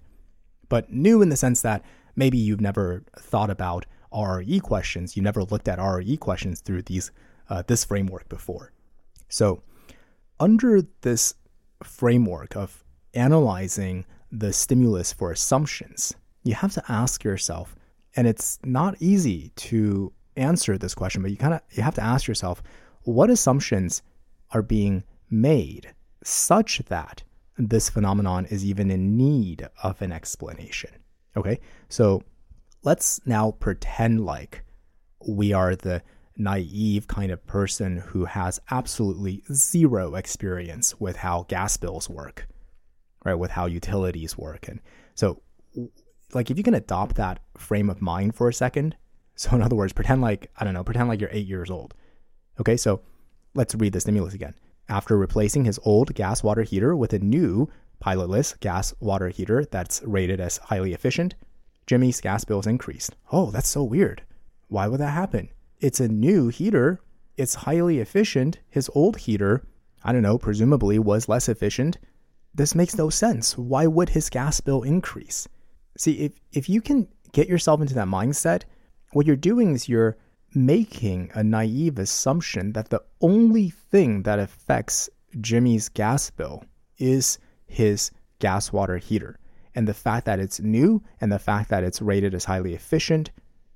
But 0.67 0.91
new 0.91 1.21
in 1.21 1.29
the 1.29 1.37
sense 1.37 1.61
that 1.61 1.83
maybe 2.15 2.39
you've 2.39 2.61
never 2.61 3.03
thought 3.19 3.51
about 3.51 3.85
RRE 4.11 4.61
questions, 4.63 5.15
you 5.15 5.21
never 5.21 5.43
looked 5.43 5.67
at 5.67 5.77
RRE 5.77 6.19
questions 6.19 6.59
through 6.61 6.83
these 6.83 7.11
uh, 7.49 7.63
this 7.65 7.85
framework 7.85 8.27
before. 8.29 8.73
So 9.29 9.61
under 10.39 10.81
this 11.01 11.33
framework 11.83 12.55
of 12.55 12.83
analyzing 13.13 14.05
the 14.31 14.53
stimulus 14.53 15.13
for 15.13 15.31
assumptions, 15.31 16.15
you 16.43 16.53
have 16.53 16.73
to 16.73 16.83
ask 16.89 17.23
yourself, 17.23 17.75
and 18.15 18.27
it's 18.27 18.59
not 18.63 18.95
easy 19.01 19.51
to 19.55 20.11
answer 20.35 20.77
this 20.77 20.95
question, 20.95 21.21
but 21.21 21.31
you 21.31 21.37
kind 21.37 21.53
of 21.53 21.61
you 21.71 21.83
have 21.83 21.95
to 21.95 22.03
ask 22.03 22.27
yourself, 22.27 22.61
what 23.03 23.29
assumptions 23.29 24.01
are 24.51 24.61
being 24.61 25.03
made 25.29 25.93
such 26.23 26.79
that 26.87 27.23
this 27.57 27.89
phenomenon 27.89 28.45
is 28.45 28.63
even 28.63 28.91
in 28.91 29.17
need 29.17 29.67
of 29.83 30.01
an 30.01 30.11
explanation. 30.11 30.91
Okay, 31.35 31.59
so 31.89 32.21
let's 32.83 33.19
now 33.25 33.51
pretend 33.51 34.25
like 34.25 34.63
we 35.27 35.53
are 35.53 35.75
the 35.75 36.01
naive 36.37 37.07
kind 37.07 37.31
of 37.31 37.45
person 37.47 37.97
who 37.97 38.25
has 38.25 38.59
absolutely 38.69 39.43
zero 39.51 40.15
experience 40.15 40.99
with 40.99 41.17
how 41.17 41.45
gas 41.47 41.77
bills 41.77 42.09
work, 42.09 42.47
right? 43.25 43.35
With 43.35 43.51
how 43.51 43.65
utilities 43.65 44.37
work. 44.37 44.67
And 44.67 44.79
so, 45.15 45.41
like, 46.33 46.51
if 46.51 46.57
you 46.57 46.63
can 46.63 46.73
adopt 46.73 47.15
that 47.15 47.39
frame 47.57 47.89
of 47.89 48.01
mind 48.01 48.35
for 48.35 48.49
a 48.49 48.53
second, 48.53 48.95
so 49.35 49.55
in 49.55 49.61
other 49.61 49.75
words, 49.75 49.93
pretend 49.93 50.21
like, 50.21 50.51
I 50.57 50.63
don't 50.63 50.73
know, 50.73 50.83
pretend 50.83 51.09
like 51.09 51.21
you're 51.21 51.29
eight 51.31 51.47
years 51.47 51.69
old. 51.69 51.93
Okay, 52.59 52.77
so 52.77 53.01
let's 53.53 53.75
read 53.75 53.93
the 53.93 53.99
stimulus 53.99 54.33
again. 54.33 54.55
After 54.89 55.17
replacing 55.17 55.65
his 55.65 55.79
old 55.83 56.13
gas 56.15 56.43
water 56.43 56.63
heater 56.63 56.95
with 56.95 57.13
a 57.13 57.19
new 57.19 57.69
pilotless 58.03 58.59
gas 58.59 58.93
water 58.99 59.29
heater 59.29 59.65
that's 59.65 60.01
rated 60.05 60.39
as 60.39 60.57
highly 60.57 60.93
efficient, 60.93 61.35
Jimmy's 61.85 62.21
gas 62.21 62.45
bills 62.45 62.67
increased. 62.67 63.15
Oh, 63.31 63.51
that's 63.51 63.67
so 63.67 63.83
weird. 63.83 64.23
Why 64.67 64.87
would 64.87 64.99
that 64.99 65.11
happen? 65.11 65.49
It's 65.79 65.99
a 65.99 66.07
new 66.07 66.49
heater. 66.49 66.99
It's 67.35 67.55
highly 67.55 67.99
efficient. 67.99 68.59
His 68.69 68.89
old 68.93 69.17
heater 69.17 69.63
I 70.07 70.13
don't 70.13 70.21
know, 70.21 70.37
presumably 70.37 70.99
was 70.99 71.27
less 71.27 71.49
efficient, 71.49 71.97
this 72.53 72.75
makes 72.75 72.97
no 72.97 73.09
sense. 73.09 73.57
Why 73.57 73.87
would 73.87 74.09
his 74.09 74.29
gas 74.29 74.61
bill 74.61 74.83
increase? 74.83 75.47
See, 75.97 76.13
if, 76.19 76.33
if 76.53 76.69
you 76.69 76.81
can 76.81 77.07
get 77.33 77.49
yourself 77.49 77.81
into 77.81 77.93
that 77.95 78.07
mindset, 78.07 78.63
what 79.11 79.25
you're 79.25 79.35
doing 79.35 79.73
is 79.73 79.89
you're 79.89 80.17
making 80.53 81.29
a 81.33 81.43
naive 81.43 81.99
assumption 81.99 82.71
that 82.71 82.89
the 82.89 83.03
only 83.21 83.69
thing 83.69 84.23
that 84.23 84.39
affects 84.39 85.09
Jimmy's 85.41 85.89
gas 85.89 86.29
bill 86.29 86.63
is 86.97 87.37
his 87.65 88.11
gas 88.39 88.71
water 88.71 88.97
heater. 88.97 89.37
And 89.75 89.87
the 89.87 89.93
fact 89.93 90.25
that 90.25 90.39
it's 90.39 90.59
new 90.59 91.03
and 91.19 91.31
the 91.31 91.37
fact 91.37 91.69
that 91.69 91.83
it's 91.83 92.01
rated 92.01 92.33
as 92.33 92.45
highly 92.45 92.73
efficient 92.73 93.29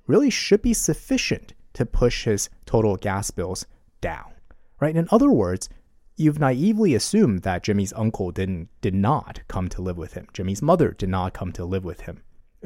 really 0.06 0.30
should 0.30 0.62
be 0.62 0.72
sufficient 0.72 1.52
to 1.74 1.86
push 1.86 2.24
his 2.24 2.48
total 2.66 2.96
gas 2.96 3.30
bills 3.30 3.66
down. 4.00 4.32
Right? 4.80 4.96
In 4.96 5.08
other 5.10 5.30
words, 5.30 5.68
you've 6.16 6.38
naively 6.38 6.94
assumed 6.94 7.42
that 7.42 7.62
Jimmy's 7.62 7.92
uncle 7.94 8.30
didn't 8.30 8.68
did 8.80 8.94
not 8.94 9.40
come 9.48 9.68
to 9.70 9.82
live 9.82 9.96
with 9.96 10.14
him. 10.14 10.26
Jimmy's 10.32 10.62
mother 10.62 10.92
did 10.92 11.08
not 11.08 11.34
come 11.34 11.52
to 11.52 11.64
live 11.64 11.84
with 11.84 12.02
him. 12.02 12.22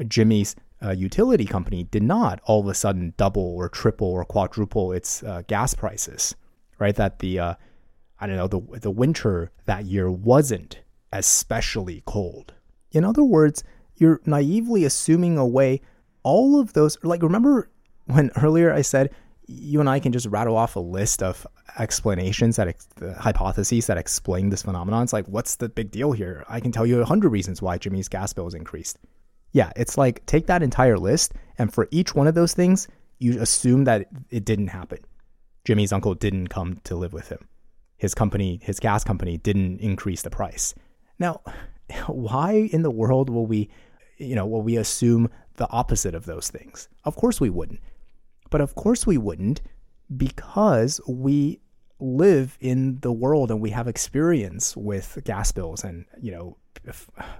Jimmy's 0.07 0.55
uh, 0.83 0.91
utility 0.91 1.45
company 1.45 1.83
did 1.83 2.03
not 2.03 2.39
all 2.43 2.59
of 2.59 2.67
a 2.67 2.73
sudden 2.73 3.13
double 3.17 3.55
or 3.55 3.69
triple 3.69 4.07
or 4.07 4.25
quadruple 4.25 4.91
its 4.91 5.23
uh, 5.23 5.41
gas 5.47 5.73
prices. 5.73 6.35
Right? 6.79 6.95
That 6.95 7.19
the 7.19 7.39
uh, 7.39 7.53
I 8.19 8.27
don't 8.27 8.37
know 8.37 8.47
the 8.47 8.79
the 8.79 8.91
winter 8.91 9.51
that 9.65 9.85
year 9.85 10.09
wasn't 10.11 10.81
especially 11.11 12.03
cold. 12.05 12.53
In 12.91 13.03
other 13.03 13.23
words, 13.23 13.63
you're 13.95 14.21
naively 14.25 14.85
assuming 14.85 15.37
away 15.37 15.81
all 16.23 16.59
of 16.59 16.73
those. 16.73 16.97
Like 17.03 17.23
remember 17.23 17.69
when 18.07 18.31
earlier 18.41 18.73
I 18.73 18.81
said 18.81 19.11
you 19.47 19.79
and 19.79 19.89
I 19.89 19.99
can 19.99 20.11
just 20.11 20.27
rattle 20.27 20.57
off 20.57 20.75
a 20.75 20.81
list 20.81 21.23
of 21.23 21.47
explanations 21.79 22.57
that 22.57 22.67
ex- 22.67 22.87
hypotheses 23.17 23.87
that 23.87 23.97
explain 23.97 24.49
this 24.49 24.63
phenomenon. 24.63 25.03
It's 25.03 25.13
like, 25.13 25.25
what's 25.27 25.55
the 25.55 25.69
big 25.69 25.89
deal 25.89 26.11
here? 26.11 26.43
I 26.49 26.59
can 26.59 26.73
tell 26.73 26.85
you 26.85 26.99
a 26.99 27.05
hundred 27.05 27.29
reasons 27.29 27.61
why 27.61 27.77
Jimmy's 27.77 28.09
gas 28.09 28.33
bill 28.33 28.47
is 28.47 28.53
increased. 28.53 28.97
Yeah, 29.53 29.71
it's 29.77 29.97
like 29.97 30.25
take 30.25 30.47
that 30.47 30.61
entire 30.61 30.99
list, 30.99 31.33
and 31.57 31.73
for 31.73 31.87
each 31.91 32.13
one 32.13 32.27
of 32.27 32.35
those 32.35 32.53
things, 32.53 32.89
you 33.19 33.41
assume 33.41 33.85
that 33.85 34.07
it 34.29 34.43
didn't 34.43 34.67
happen. 34.67 34.99
Jimmy's 35.63 35.93
uncle 35.93 36.13
didn't 36.13 36.47
come 36.47 36.81
to 36.83 36.95
live 36.95 37.13
with 37.13 37.29
him. 37.29 37.47
His 37.97 38.13
company, 38.13 38.59
his 38.61 38.79
gas 38.79 39.03
company, 39.03 39.37
didn't 39.37 39.79
increase 39.79 40.21
the 40.21 40.29
price. 40.29 40.75
Now, 41.19 41.41
why 42.07 42.69
in 42.71 42.81
the 42.81 42.91
world 42.91 43.29
will 43.29 43.45
we, 43.45 43.69
you 44.17 44.35
know, 44.35 44.45
will 44.45 44.61
we 44.61 44.75
assume 44.75 45.29
the 45.55 45.69
opposite 45.71 46.15
of 46.15 46.25
those 46.25 46.49
things? 46.49 46.89
Of 47.05 47.15
course 47.15 47.39
we 47.39 47.49
wouldn't. 47.49 47.79
But 48.49 48.61
of 48.61 48.75
course 48.75 49.05
we 49.05 49.17
wouldn't 49.17 49.61
because 50.15 51.01
we 51.07 51.59
live 51.99 52.57
in 52.61 52.99
the 53.01 53.11
world 53.11 53.51
and 53.51 53.59
we 53.59 53.71
have 53.71 53.87
experience 53.87 54.77
with 54.77 55.17
gas 55.23 55.51
bills 55.51 55.83
and, 55.83 56.05
you 56.21 56.31
know, 56.31 56.57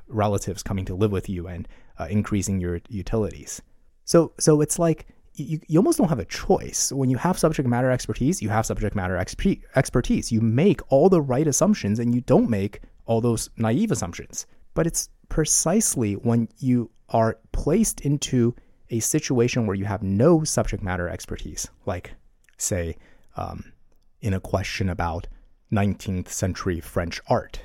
relatives 0.08 0.64
coming 0.64 0.86
to 0.86 0.96
live 0.96 1.12
with 1.12 1.30
you 1.30 1.48
and 1.48 1.68
uh, 2.00 2.08
increasing 2.10 2.60
your 2.60 2.82
utilities. 2.90 3.62
So 4.04 4.34
so 4.40 4.62
it's 4.62 4.80
like 4.80 5.08
you, 5.36 5.60
you 5.68 5.80
almost 5.80 5.98
don't 5.98 6.10
have 6.10 6.20
a 6.20 6.26
choice. 6.26 6.92
When 6.92 7.10
you 7.10 7.18
have 7.18 7.38
subject 7.38 7.68
matter 7.68 7.92
expertise, 7.92 8.42
you 8.42 8.50
have 8.50 8.66
subject 8.66 8.96
matter 8.96 9.16
exp- 9.16 9.62
expertise. 9.76 10.32
You 10.32 10.42
make 10.42 10.82
all 10.92 11.10
the 11.10 11.22
right 11.22 11.48
assumptions 11.48 12.00
and 12.00 12.14
you 12.14 12.22
don't 12.22 12.50
make 12.50 12.82
all 13.06 13.22
those 13.22 13.50
naive 13.58 13.92
assumptions. 13.92 14.48
But 14.74 14.88
it's 14.88 15.10
precisely 15.30 16.14
when 16.14 16.50
you 16.58 16.90
are 17.10 17.38
placed 17.52 18.02
into 18.02 18.56
a 18.90 19.00
situation 19.00 19.68
where 19.68 19.76
you 19.76 19.86
have 19.86 20.04
no 20.04 20.44
subject 20.44 20.84
matter 20.84 21.10
expertise, 21.10 21.70
like, 21.86 22.14
say, 22.58 22.96
um, 23.36 23.74
in 24.22 24.34
a 24.34 24.40
question 24.40 24.90
about 24.90 25.28
19th 25.72 26.30
century 26.30 26.80
French 26.80 27.22
art, 27.28 27.62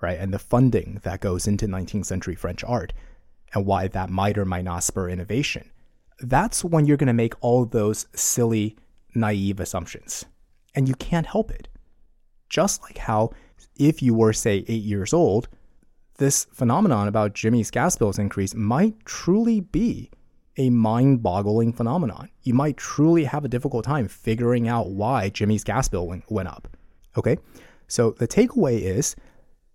right? 0.00 0.18
And 0.18 0.32
the 0.32 0.38
funding 0.38 1.00
that 1.02 1.20
goes 1.20 1.46
into 1.46 1.66
19th 1.66 2.06
century 2.06 2.34
French 2.34 2.64
art 2.64 2.92
and 3.52 3.64
why 3.64 3.88
that 3.88 4.10
might 4.10 4.36
or 4.36 4.44
might 4.44 4.64
not 4.64 4.82
spur 4.82 5.08
innovation. 5.08 5.70
That's 6.20 6.64
when 6.64 6.86
you're 6.86 6.96
going 6.96 7.06
to 7.08 7.12
make 7.12 7.34
all 7.40 7.64
those 7.64 8.06
silly, 8.14 8.76
naive 9.14 9.60
assumptions. 9.60 10.24
And 10.74 10.88
you 10.88 10.94
can't 10.96 11.26
help 11.26 11.50
it. 11.50 11.68
Just 12.48 12.82
like 12.82 12.98
how, 12.98 13.30
if 13.76 14.02
you 14.02 14.14
were, 14.14 14.32
say, 14.32 14.64
eight 14.68 14.82
years 14.82 15.12
old, 15.12 15.48
this 16.18 16.46
phenomenon 16.52 17.08
about 17.08 17.34
Jimmy's 17.34 17.70
gas 17.70 17.96
bills 17.96 18.18
increase 18.18 18.54
might 18.54 19.04
truly 19.04 19.60
be 19.60 20.10
a 20.56 20.70
mind 20.70 21.22
boggling 21.22 21.72
phenomenon. 21.72 22.30
You 22.42 22.54
might 22.54 22.76
truly 22.76 23.24
have 23.24 23.44
a 23.44 23.48
difficult 23.48 23.84
time 23.84 24.08
figuring 24.08 24.68
out 24.68 24.90
why 24.90 25.28
Jimmy's 25.28 25.64
gas 25.64 25.88
bill 25.88 26.06
went, 26.06 26.30
went 26.30 26.48
up. 26.48 26.68
Okay? 27.16 27.38
So 27.88 28.12
the 28.12 28.28
takeaway 28.28 28.80
is 28.80 29.16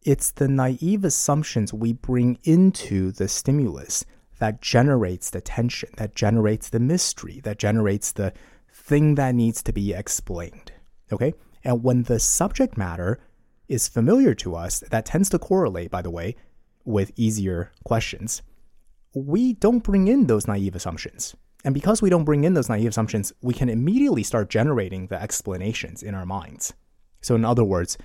it's 0.03 0.31
the 0.31 0.47
naive 0.47 1.03
assumptions 1.03 1.73
we 1.73 1.93
bring 1.93 2.39
into 2.43 3.11
the 3.11 3.27
stimulus 3.27 4.05
that 4.39 4.61
generates 4.61 5.29
the 5.29 5.41
tension, 5.41 5.89
that 5.97 6.15
generates 6.15 6.69
the 6.69 6.79
mystery, 6.79 7.41
that 7.43 7.59
generates 7.59 8.13
the 8.13 8.33
thing 8.71 9.15
that 9.15 9.35
needs 9.35 9.61
to 9.63 9.73
be 9.73 9.93
explained. 9.93 10.71
Okay? 11.11 11.33
And 11.63 11.83
when 11.83 12.03
the 12.03 12.19
subject 12.19 12.77
matter 12.77 13.19
is 13.67 13.89
familiar 13.89 14.33
to 14.35 14.55
us, 14.55 14.79
that 14.89 15.05
tends 15.05 15.29
to 15.29 15.39
correlate, 15.39 15.91
by 15.91 16.01
the 16.01 16.09
way, 16.09 16.35
with 16.85 17.11
easier 17.17 17.71
questions 17.83 18.41
we 19.13 19.53
don't 19.53 19.83
bring 19.83 20.07
in 20.07 20.27
those 20.27 20.47
naive 20.47 20.75
assumptions. 20.75 21.35
And 21.65 21.73
because 21.73 22.01
we 22.01 22.09
don't 22.09 22.23
bring 22.23 22.43
in 22.43 22.53
those 22.53 22.69
naive 22.69 22.89
assumptions, 22.89 23.33
we 23.41 23.53
can 23.53 23.69
immediately 23.69 24.23
start 24.23 24.49
generating 24.49 25.07
the 25.07 25.21
explanations 25.21 26.03
in 26.03 26.15
our 26.15 26.25
minds. 26.25 26.73
So, 27.21 27.35
in 27.35 27.43
other 27.43 27.65
words, 27.65 27.97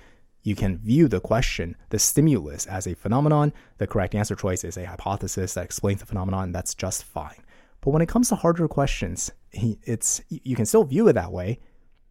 you 0.43 0.55
can 0.55 0.77
view 0.77 1.07
the 1.07 1.21
question, 1.21 1.75
the 1.89 1.97
stimulus, 1.97 2.65
as 2.65 2.85
a 2.85 2.95
phenomenon. 2.95 3.53
The 3.77 3.87
correct 3.87 4.13
answer 4.13 4.35
choice 4.35 4.63
is 4.63 4.77
a 4.77 4.85
hypothesis 4.85 5.53
that 5.53 5.63
explains 5.63 6.01
the 6.01 6.05
phenomenon, 6.05 6.51
that's 6.51 6.75
just 6.75 7.03
fine. 7.03 7.43
But 7.81 7.91
when 7.91 8.01
it 8.01 8.09
comes 8.09 8.29
to 8.29 8.35
harder 8.35 8.67
questions, 8.67 9.31
it's 9.51 10.21
you 10.29 10.55
can 10.55 10.65
still 10.65 10.83
view 10.83 11.07
it 11.07 11.13
that 11.13 11.31
way. 11.31 11.59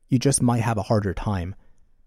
You 0.08 0.18
just 0.18 0.40
might 0.40 0.62
have 0.62 0.78
a 0.78 0.82
harder 0.82 1.12
time 1.12 1.54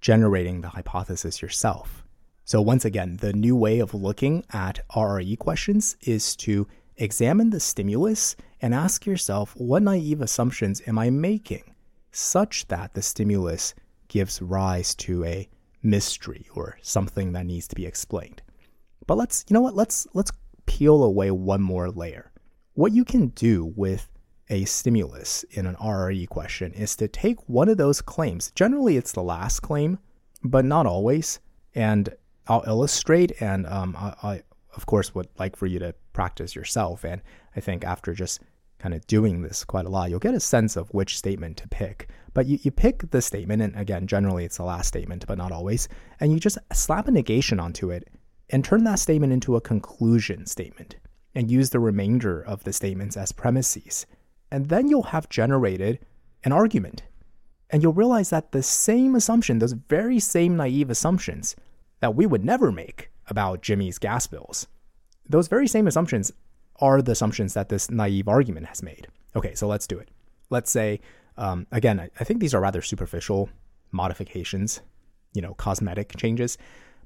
generating 0.01 0.61
the 0.61 0.69
hypothesis 0.69 1.41
yourself. 1.41 2.06
So, 2.47 2.61
once 2.61 2.85
again, 2.85 3.17
the 3.17 3.33
new 3.33 3.57
way 3.57 3.79
of 3.79 3.93
looking 3.93 4.45
at 4.53 4.79
RRE 4.95 5.37
questions 5.37 5.97
is 5.99 6.33
to 6.37 6.65
examine 6.95 7.49
the 7.49 7.59
stimulus 7.59 8.37
and 8.61 8.73
ask 8.73 9.05
yourself 9.05 9.53
what 9.57 9.83
naive 9.83 10.21
assumptions 10.21 10.81
am 10.87 10.97
I 10.97 11.09
making 11.09 11.75
such 12.13 12.65
that 12.69 12.93
the 12.93 13.01
stimulus 13.01 13.75
gives 14.07 14.41
rise 14.41 14.95
to 14.95 15.25
a 15.25 15.49
mystery 15.83 16.47
or 16.55 16.77
something 16.81 17.33
that 17.33 17.45
needs 17.45 17.67
to 17.67 17.75
be 17.75 17.85
explained. 17.85 18.41
But 19.07 19.17
let's, 19.17 19.43
you 19.49 19.53
know 19.53 19.59
what, 19.59 19.75
let's 19.75 20.07
let's 20.13 20.31
peel 20.67 21.03
away 21.03 21.31
one 21.31 21.61
more 21.61 21.89
layer. 21.89 22.31
What 22.75 22.93
you 22.93 23.03
can 23.03 23.27
do 23.27 23.73
with 23.75 24.09
a 24.49 24.63
stimulus 24.63 25.43
in 25.51 25.65
an 25.65 25.75
RRE 25.75 26.29
question 26.29 26.71
is 26.71 26.95
to 26.95 27.09
take 27.09 27.49
one 27.49 27.67
of 27.67 27.75
those 27.75 28.01
claims. 28.01 28.53
Generally, 28.55 28.95
it's 28.95 29.11
the 29.11 29.21
last 29.21 29.59
claim, 29.59 29.99
but 30.45 30.63
not 30.63 30.85
always. 30.85 31.41
And 31.75 32.15
I'll 32.47 32.63
illustrate, 32.67 33.33
and 33.41 33.65
um, 33.67 33.95
I, 33.97 34.13
I, 34.23 34.41
of 34.75 34.85
course 34.85 35.13
would 35.13 35.27
like 35.37 35.55
for 35.55 35.65
you 35.65 35.79
to 35.79 35.93
practice 36.13 36.55
yourself. 36.55 37.03
And 37.03 37.21
I 37.55 37.59
think 37.59 37.83
after 37.83 38.13
just 38.13 38.41
kind 38.79 38.93
of 38.93 39.05
doing 39.07 39.41
this 39.41 39.63
quite 39.63 39.85
a 39.85 39.89
lot, 39.89 40.09
you'll 40.09 40.19
get 40.19 40.33
a 40.33 40.39
sense 40.39 40.75
of 40.75 40.89
which 40.93 41.17
statement 41.17 41.57
to 41.57 41.67
pick. 41.67 42.09
But 42.33 42.45
you, 42.45 42.59
you 42.61 42.71
pick 42.71 43.09
the 43.09 43.21
statement, 43.21 43.61
and 43.61 43.75
again, 43.75 44.07
generally 44.07 44.45
it's 44.45 44.57
the 44.57 44.63
last 44.63 44.87
statement, 44.87 45.25
but 45.27 45.37
not 45.37 45.51
always, 45.51 45.87
and 46.19 46.31
you 46.31 46.39
just 46.39 46.59
slap 46.73 47.07
a 47.07 47.11
negation 47.11 47.59
onto 47.59 47.89
it 47.89 48.07
and 48.49 48.63
turn 48.63 48.83
that 48.85 48.99
statement 48.99 49.33
into 49.33 49.55
a 49.55 49.61
conclusion 49.61 50.45
statement 50.45 50.95
and 51.35 51.51
use 51.51 51.69
the 51.69 51.79
remainder 51.79 52.41
of 52.41 52.63
the 52.63 52.73
statements 52.73 53.17
as 53.17 53.31
premises. 53.31 54.05
And 54.51 54.69
then 54.69 54.87
you'll 54.87 55.03
have 55.03 55.29
generated 55.29 55.99
an 56.43 56.51
argument. 56.51 57.03
And 57.69 57.83
you'll 57.83 57.93
realize 57.93 58.29
that 58.29 58.53
the 58.53 58.63
same 58.63 59.13
assumption, 59.15 59.59
those 59.59 59.73
very 59.73 60.19
same 60.19 60.55
naive 60.55 60.89
assumptions, 60.89 61.55
that 61.99 62.15
we 62.15 62.25
would 62.25 62.45
never 62.45 62.71
make 62.71 63.09
about 63.27 63.61
Jimmy's 63.61 63.97
gas 63.97 64.27
bills. 64.27 64.67
Those 65.27 65.47
very 65.47 65.67
same 65.67 65.87
assumptions 65.87 66.31
are 66.79 67.01
the 67.01 67.11
assumptions 67.11 67.53
that 67.53 67.69
this 67.69 67.89
naive 67.89 68.27
argument 68.27 68.67
has 68.67 68.83
made. 68.83 69.07
Okay, 69.35 69.55
so 69.55 69.67
let's 69.67 69.87
do 69.87 69.97
it. 69.97 70.09
Let's 70.49 70.71
say, 70.71 71.01
um, 71.37 71.67
again, 71.71 72.09
I, 72.19 72.23
think 72.23 72.39
these 72.39 72.53
are 72.53 72.61
rather 72.61 72.81
superficial 72.81 73.49
modifications, 73.91 74.81
you 75.33 75.41
know, 75.41 75.53
cosmetic 75.55 76.15
changes. 76.17 76.57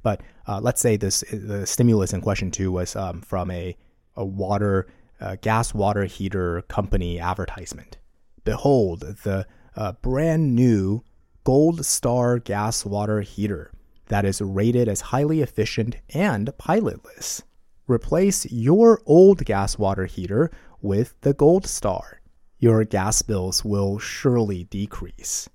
But 0.04 0.22
uh, 0.48 0.60
let's 0.62 0.82
say 0.82 0.98
this 0.98 1.24
the 1.32 1.66
stimulus 1.66 2.14
in 2.14 2.22
question 2.22 2.52
two 2.52 2.72
was 2.72 2.96
um, 2.96 3.22
from 3.22 3.52
a 3.52 3.76
a 4.16 4.26
water 4.26 4.88
uh, 5.20 5.38
gas 5.42 5.74
water 5.74 6.06
heater 6.06 6.64
company 6.64 7.20
advertisement. 7.20 7.98
Behold, 8.44 9.02
the 9.02 9.46
uh, 9.76 9.94
brand 10.02 10.56
new 10.56 11.04
Gold 11.44 11.86
Star 11.86 12.40
gas 12.40 12.86
water 12.86 13.22
heater 13.22 13.72
that 14.12 14.26
is 14.26 14.42
rated 14.42 14.90
as 14.90 15.00
highly 15.00 15.40
efficient 15.42 15.96
and 16.14 16.48
pilotless. 16.60 17.44
Replace 17.88 18.46
your 18.52 19.02
old 19.06 19.46
gas 19.46 19.78
water 19.78 20.06
heater 20.06 20.52
with 20.82 21.16
the 21.22 21.34
Gold 21.34 21.66
Star. 21.66 22.20
Your 22.60 22.84
gas 22.84 23.22
bills 23.22 23.64
will 23.64 24.00
surely 24.00 24.66
decrease. 24.66 25.48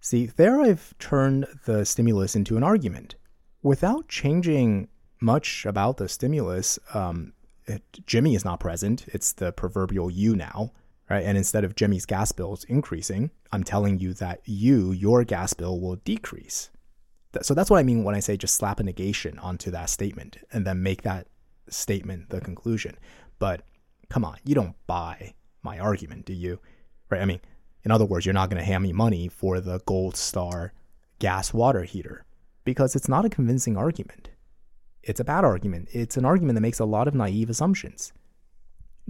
See, 0.00 0.26
there 0.26 0.60
I've 0.60 0.98
turned 0.98 1.46
the 1.64 1.86
stimulus 1.86 2.34
into 2.34 2.56
an 2.56 2.64
argument. 2.64 3.14
Without 3.62 4.08
changing 4.08 4.88
much 5.20 5.64
about 5.64 5.98
the 5.98 6.08
stimulus, 6.08 6.80
um, 6.92 7.34
it, 7.66 7.84
Jimmy 8.04 8.34
is 8.34 8.44
not 8.44 8.58
present. 8.58 9.06
It's 9.12 9.32
the 9.32 9.52
proverbial 9.52 10.10
you 10.10 10.34
now, 10.34 10.72
right? 11.08 11.24
And 11.24 11.38
instead 11.38 11.62
of 11.62 11.76
Jimmy's 11.76 12.04
gas 12.04 12.32
bills 12.32 12.64
increasing, 12.64 13.30
I'm 13.52 13.62
telling 13.62 14.00
you 14.00 14.12
that 14.14 14.40
you, 14.44 14.90
your 14.90 15.22
gas 15.22 15.54
bill 15.54 15.78
will 15.80 15.96
decrease. 15.96 16.70
So 17.42 17.54
that's 17.54 17.70
what 17.70 17.78
I 17.78 17.82
mean 17.82 18.04
when 18.04 18.14
I 18.14 18.20
say 18.20 18.36
just 18.36 18.54
slap 18.54 18.80
a 18.80 18.82
negation 18.82 19.38
onto 19.38 19.70
that 19.70 19.90
statement 19.90 20.38
and 20.52 20.66
then 20.66 20.82
make 20.82 21.02
that 21.02 21.26
statement 21.68 22.30
the 22.30 22.40
conclusion. 22.40 22.96
But 23.38 23.62
come 24.08 24.24
on, 24.24 24.38
you 24.44 24.54
don't 24.54 24.74
buy 24.86 25.34
my 25.62 25.78
argument, 25.78 26.24
do 26.24 26.32
you? 26.32 26.60
Right? 27.10 27.20
I 27.20 27.24
mean, 27.24 27.40
in 27.84 27.90
other 27.90 28.04
words, 28.04 28.26
you're 28.26 28.32
not 28.32 28.50
going 28.50 28.60
to 28.60 28.66
hand 28.66 28.82
me 28.82 28.92
money 28.92 29.28
for 29.28 29.60
the 29.60 29.80
Gold 29.86 30.16
Star 30.16 30.72
gas 31.18 31.54
water 31.54 31.84
heater 31.84 32.24
because 32.64 32.96
it's 32.96 33.08
not 33.08 33.24
a 33.24 33.30
convincing 33.30 33.76
argument. 33.76 34.30
It's 35.02 35.20
a 35.20 35.24
bad 35.24 35.44
argument. 35.44 35.88
It's 35.92 36.16
an 36.16 36.24
argument 36.24 36.56
that 36.56 36.62
makes 36.62 36.80
a 36.80 36.84
lot 36.84 37.06
of 37.06 37.14
naive 37.14 37.48
assumptions. 37.48 38.12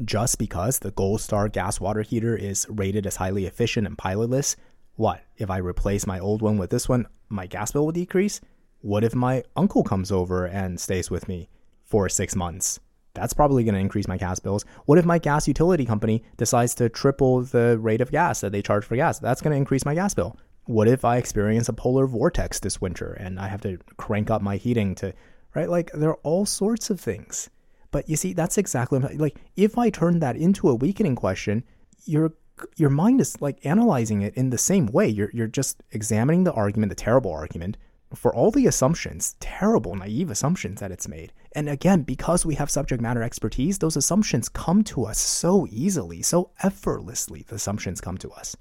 Just 0.05 0.39
because 0.39 0.81
the 0.81 0.91
Gold 0.91 1.23
Star 1.23 1.49
gas 1.49 1.81
water 1.81 2.03
heater 2.03 2.37
is 2.37 2.67
rated 2.69 3.07
as 3.07 3.17
highly 3.17 3.47
efficient 3.47 3.87
and 3.87 3.97
pilotless, 3.97 4.57
what? 4.97 5.23
If 5.37 5.51
I 5.51 5.59
replace 5.59 6.07
my 6.07 6.19
old 6.19 6.43
one 6.43 6.59
with 6.59 6.71
this 6.71 6.89
one, 6.89 7.07
my 7.29 7.47
gas 7.47 7.73
bill 7.73 7.85
will 7.85 7.93
decrease? 7.93 8.41
What 8.81 9.05
if 9.05 9.15
my 9.15 9.45
uncle 9.55 9.85
comes 9.85 10.11
over 10.11 10.47
and 10.47 10.81
stays 10.81 11.11
with 11.11 11.29
me 11.29 11.49
for 11.85 12.09
six 12.09 12.35
months? 12.35 12.81
That's 13.15 13.33
probably 13.33 13.65
going 13.65 13.75
to 13.75 13.81
increase 13.81 14.09
my 14.09 14.19
gas 14.19 14.39
bills. 14.39 14.65
What 14.85 14.99
if 14.99 15.05
my 15.05 15.19
gas 15.19 15.49
utility 15.49 15.87
company 15.87 16.23
decides 16.37 16.75
to 16.77 16.89
triple 16.89 17.43
the 17.43 17.79
rate 17.79 18.01
of 18.01 18.11
gas 18.11 18.41
that 18.41 18.53
they 18.53 18.63
charge 18.63 18.85
for 18.85 18.97
gas? 18.97 19.19
That's 19.19 19.41
going 19.41 19.53
to 19.53 19.57
increase 19.57 19.87
my 19.87 19.95
gas 19.95 20.15
bill. 20.15 20.37
What 20.67 20.89
if 20.89 21.05
I 21.05 21.17
experience 21.17 21.69
a 21.69 21.73
polar 21.73 22.07
vortex 22.07 22.61
this 22.61 22.81
winter 22.81 23.13
and 23.15 23.39
I 23.39 23.49
have 23.49 23.61
to 23.63 23.79
crank 23.97 24.31
up 24.31 24.43
my 24.43 24.57
heating 24.57 24.95
to, 24.97 25.15
right? 25.55 25.69
Like 25.69 25.91
there 25.93 26.11
are 26.11 26.21
all 26.23 26.45
sorts 26.45 26.91
of 26.91 27.01
things. 27.01 27.49
But 27.91 28.09
you 28.09 28.17
see, 28.17 28.33
that's 28.33 28.59
exactly 28.59 28.99
like 28.99 29.37
if 29.57 29.79
I 29.79 29.91
turn 29.91 30.19
that 30.19 30.37
into 30.37 30.69
a 30.69 30.75
weakening 30.75 31.17
question, 31.17 31.65
your 32.05 32.33
your 32.77 32.91
mind 32.91 33.21
is 33.21 33.41
like 33.41 33.65
analyzing 33.65 34.23
it 34.23 34.35
in 34.35 34.51
the 34.51 34.59
same 34.59 34.87
way. 34.87 35.09
You're 35.09 35.31
you're 35.33 35.47
just 35.47 35.83
examining 35.93 36.45
the 36.45 36.53
argument, 36.53 36.91
the 36.91 36.97
terrible 36.97 37.33
argument, 37.33 37.77
for 38.15 38.35
all 38.35 38.51
the 38.51 38.67
assumptions, 38.67 39.35
terrible, 39.41 39.95
naive 39.95 40.31
assumptions 40.31 40.81
that 40.81 40.93
it's 40.93 41.09
made. 41.09 41.33
And 41.53 41.69
again, 41.69 42.03
because 42.03 42.47
we 42.47 42.55
have 42.55 42.71
subject 42.71 43.03
matter 43.03 43.23
expertise, 43.23 43.79
those 43.79 43.97
assumptions 43.97 44.49
come 44.49 44.85
to 44.85 45.05
us 45.05 45.19
so 45.19 45.67
easily, 45.71 46.23
so 46.23 46.51
effortlessly. 46.63 47.45
The 47.47 47.57
assumptions 47.57 48.01
come 48.01 48.19
to 48.19 48.31
us, 48.31 48.57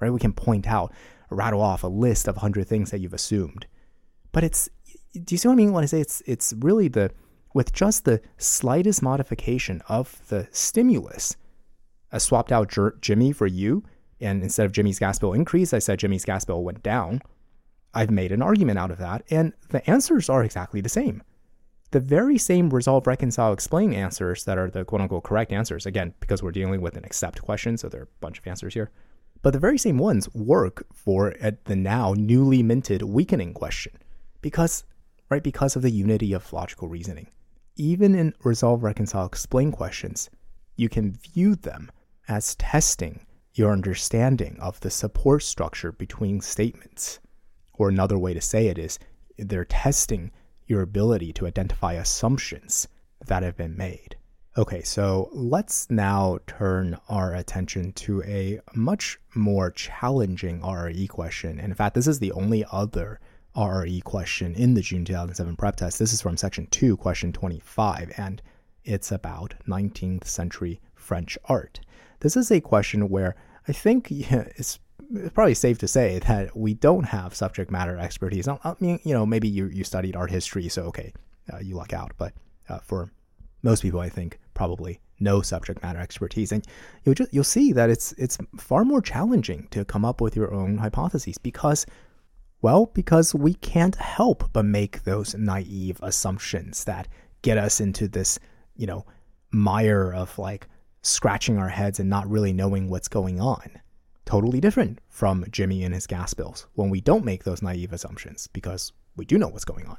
right? 0.00 0.12
We 0.12 0.20
can 0.20 0.32
point 0.32 0.66
out, 0.66 0.92
rattle 1.30 1.62
off 1.62 1.82
a 1.82 1.88
list 1.88 2.28
of 2.28 2.36
100 2.36 2.66
things 2.68 2.90
that 2.90 2.98
you've 2.98 3.14
assumed. 3.14 3.66
But 4.32 4.44
it's, 4.44 4.68
do 5.12 5.34
you 5.34 5.38
see 5.38 5.48
what 5.48 5.54
I 5.54 5.56
mean 5.56 5.72
when 5.72 5.82
I 5.82 5.86
say 5.86 6.00
it's, 6.00 6.22
it's 6.26 6.52
really 6.58 6.88
the, 6.88 7.10
with 7.54 7.72
just 7.72 8.04
the 8.04 8.20
slightest 8.38 9.02
modification 9.02 9.82
of 9.88 10.20
the 10.28 10.48
stimulus, 10.52 11.36
I 12.12 12.18
swapped 12.18 12.52
out 12.52 12.72
Jimmy 13.00 13.32
for 13.32 13.46
you, 13.46 13.82
and 14.20 14.42
instead 14.42 14.66
of 14.66 14.72
Jimmy's 14.72 14.98
gas 14.98 15.18
bill 15.18 15.32
increase, 15.32 15.72
I 15.72 15.78
said 15.78 15.98
Jimmy's 15.98 16.24
gas 16.24 16.44
bill 16.44 16.62
went 16.62 16.82
down 16.82 17.22
I've 17.94 18.10
made 18.10 18.32
an 18.32 18.42
argument 18.42 18.78
out 18.78 18.90
of 18.90 18.98
that, 18.98 19.22
and 19.30 19.52
the 19.68 19.88
answers 19.88 20.28
are 20.28 20.44
exactly 20.44 20.80
the 20.80 20.88
same. 20.88 21.22
The 21.90 22.00
very 22.00 22.38
same 22.38 22.70
resolve, 22.70 23.06
reconcile, 23.06 23.52
explain 23.52 23.92
answers 23.92 24.44
that 24.44 24.56
are 24.56 24.70
the 24.70 24.84
quote 24.84 25.02
unquote 25.02 25.24
correct 25.24 25.52
answers, 25.52 25.84
again, 25.84 26.14
because 26.20 26.42
we're 26.42 26.52
dealing 26.52 26.80
with 26.80 26.96
an 26.96 27.04
accept 27.04 27.42
question, 27.42 27.76
so 27.76 27.88
there 27.88 28.00
are 28.00 28.04
a 28.04 28.20
bunch 28.20 28.38
of 28.38 28.46
answers 28.46 28.72
here. 28.72 28.90
But 29.42 29.52
the 29.52 29.58
very 29.58 29.76
same 29.76 29.98
ones 29.98 30.32
work 30.34 30.86
for 30.94 31.34
the 31.64 31.76
now 31.76 32.14
newly 32.16 32.62
minted 32.62 33.02
weakening 33.02 33.52
question. 33.52 33.92
Because, 34.40 34.84
right, 35.28 35.42
because 35.42 35.76
of 35.76 35.82
the 35.82 35.90
unity 35.90 36.32
of 36.32 36.50
logical 36.52 36.88
reasoning. 36.88 37.28
Even 37.76 38.14
in 38.14 38.34
resolve, 38.42 38.82
reconcile, 38.82 39.26
explain 39.26 39.72
questions, 39.72 40.30
you 40.76 40.88
can 40.88 41.12
view 41.12 41.56
them 41.56 41.90
as 42.32 42.54
testing 42.54 43.26
your 43.54 43.70
understanding 43.70 44.56
of 44.58 44.80
the 44.80 44.90
support 44.90 45.42
structure 45.42 45.92
between 45.92 46.40
statements. 46.40 47.20
Or 47.74 47.88
another 47.88 48.18
way 48.18 48.32
to 48.32 48.40
say 48.40 48.68
it 48.68 48.78
is 48.78 48.98
they're 49.36 49.66
testing 49.66 50.32
your 50.66 50.80
ability 50.80 51.32
to 51.34 51.46
identify 51.46 51.92
assumptions 51.94 52.88
that 53.26 53.42
have 53.42 53.56
been 53.56 53.76
made. 53.76 54.16
Okay, 54.56 54.82
so 54.82 55.28
let's 55.32 55.90
now 55.90 56.38
turn 56.46 56.98
our 57.08 57.34
attention 57.34 57.92
to 57.92 58.22
a 58.24 58.60
much 58.74 59.18
more 59.34 59.70
challenging 59.70 60.60
RRE 60.60 61.08
question. 61.08 61.58
And 61.58 61.68
in 61.72 61.74
fact, 61.74 61.94
this 61.94 62.06
is 62.06 62.18
the 62.18 62.32
only 62.32 62.64
other 62.72 63.20
RRE 63.56 64.02
question 64.04 64.54
in 64.54 64.74
the 64.74 64.80
June 64.80 65.04
2007 65.04 65.56
prep 65.56 65.76
test. 65.76 65.98
This 65.98 66.12
is 66.12 66.22
from 66.22 66.36
section 66.36 66.66
2, 66.70 66.96
question 66.96 67.32
25, 67.32 68.12
and 68.16 68.40
it's 68.84 69.12
about 69.12 69.54
19th 69.66 70.24
century 70.24 70.80
French 70.94 71.38
art. 71.46 71.80
This 72.22 72.36
is 72.36 72.52
a 72.52 72.60
question 72.60 73.08
where 73.08 73.34
I 73.66 73.72
think 73.72 74.06
yeah, 74.10 74.44
it's 74.56 74.78
it's 75.14 75.34
probably 75.34 75.54
safe 75.54 75.78
to 75.78 75.88
say 75.88 76.20
that 76.20 76.56
we 76.56 76.72
don't 76.72 77.04
have 77.04 77.34
subject 77.34 77.70
matter 77.70 77.98
expertise. 77.98 78.48
I 78.48 78.74
mean, 78.80 79.00
you 79.04 79.12
know, 79.12 79.26
maybe 79.26 79.48
you, 79.48 79.66
you 79.66 79.84
studied 79.84 80.16
art 80.16 80.30
history, 80.30 80.68
so 80.68 80.84
okay, 80.84 81.12
uh, 81.52 81.58
you 81.58 81.74
luck 81.74 81.92
out. 81.92 82.12
But 82.16 82.32
uh, 82.68 82.78
for 82.78 83.10
most 83.62 83.82
people, 83.82 84.00
I 84.00 84.08
think 84.08 84.38
probably 84.54 85.00
no 85.18 85.42
subject 85.42 85.82
matter 85.82 85.98
expertise, 85.98 86.52
and 86.52 86.64
you'll 87.04 87.16
just, 87.16 87.34
you'll 87.34 87.44
see 87.44 87.72
that 87.72 87.90
it's 87.90 88.12
it's 88.12 88.38
far 88.56 88.84
more 88.84 89.02
challenging 89.02 89.66
to 89.72 89.84
come 89.84 90.04
up 90.04 90.20
with 90.20 90.36
your 90.36 90.54
own 90.54 90.78
hypotheses 90.78 91.38
because, 91.38 91.84
well, 92.62 92.86
because 92.94 93.34
we 93.34 93.54
can't 93.54 93.96
help 93.96 94.48
but 94.52 94.64
make 94.64 95.02
those 95.02 95.34
naive 95.34 95.98
assumptions 96.02 96.84
that 96.84 97.08
get 97.42 97.58
us 97.58 97.80
into 97.80 98.06
this, 98.06 98.38
you 98.76 98.86
know, 98.86 99.04
mire 99.50 100.12
of 100.12 100.38
like 100.38 100.68
scratching 101.02 101.58
our 101.58 101.68
heads 101.68 102.00
and 102.00 102.08
not 102.08 102.28
really 102.28 102.52
knowing 102.52 102.88
what's 102.88 103.08
going 103.08 103.40
on 103.40 103.80
totally 104.24 104.60
different 104.60 104.98
from 105.08 105.44
Jimmy 105.50 105.84
and 105.84 105.94
his 105.94 106.06
gas 106.06 106.32
bills 106.34 106.66
when 106.74 106.90
we 106.90 107.00
don't 107.00 107.24
make 107.24 107.44
those 107.44 107.62
naive 107.62 107.92
assumptions 107.92 108.46
because 108.46 108.92
we 109.16 109.24
do 109.24 109.38
know 109.38 109.48
what's 109.48 109.64
going 109.64 109.86
on. 109.86 109.98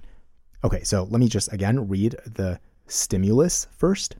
Okay, 0.63 0.83
so 0.83 1.03
let 1.03 1.19
me 1.19 1.27
just 1.27 1.51
again 1.53 1.87
read 1.87 2.15
the 2.25 2.59
stimulus 2.87 3.67
first. 3.77 4.15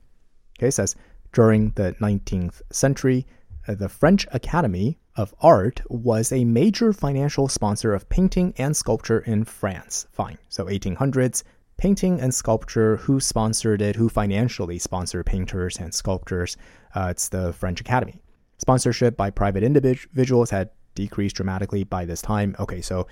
Okay, 0.58 0.70
says 0.70 0.94
during 1.32 1.70
the 1.70 1.96
19th 2.00 2.62
century, 2.70 3.26
uh, 3.66 3.74
the 3.74 3.88
French 3.88 4.26
Academy 4.30 4.98
of 5.16 5.34
Art 5.40 5.82
was 5.88 6.30
a 6.30 6.44
major 6.44 6.92
financial 6.92 7.48
sponsor 7.48 7.94
of 7.94 8.08
painting 8.08 8.54
and 8.56 8.76
sculpture 8.76 9.20
in 9.20 9.44
France. 9.44 10.06
Fine. 10.12 10.38
So 10.48 10.66
1800s, 10.66 11.42
painting 11.76 12.20
and 12.20 12.34
sculpture, 12.34 12.96
who 12.96 13.20
sponsored 13.20 13.82
it, 13.82 13.96
who 13.96 14.08
financially 14.08 14.78
sponsored 14.78 15.26
painters 15.26 15.76
and 15.78 15.92
sculptors? 15.92 16.56
Uh, 16.94 17.08
it's 17.10 17.28
the 17.28 17.52
French 17.52 17.80
Academy. 17.80 18.20
Sponsorship 18.58 19.16
by 19.16 19.30
private 19.30 19.62
individuals 19.62 20.50
had 20.50 20.70
decreased 20.94 21.36
dramatically 21.36 21.84
by 21.84 22.04
this 22.04 22.22
time. 22.22 22.54
Okay, 22.58 22.80
so 22.80 23.06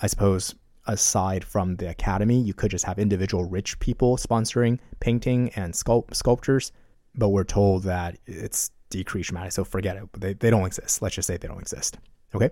I 0.00 0.06
suppose 0.06 0.54
aside 0.86 1.44
from 1.44 1.76
the 1.76 1.90
academy, 1.90 2.40
you 2.40 2.54
could 2.54 2.70
just 2.70 2.84
have 2.84 2.98
individual 2.98 3.44
rich 3.44 3.78
people 3.80 4.16
sponsoring 4.16 4.78
painting 5.00 5.50
and 5.56 5.74
sculpt- 5.74 6.14
sculptures, 6.14 6.72
but 7.14 7.30
we're 7.30 7.44
told 7.44 7.82
that 7.84 8.18
it's 8.26 8.70
decreased 8.90 9.30
dramatically. 9.30 9.50
So 9.50 9.64
forget 9.64 9.96
it. 9.96 10.08
They, 10.18 10.34
they 10.34 10.50
don't 10.50 10.66
exist. 10.66 11.02
Let's 11.02 11.16
just 11.16 11.26
say 11.26 11.36
they 11.36 11.48
don't 11.48 11.60
exist. 11.60 11.98
Okay. 12.34 12.50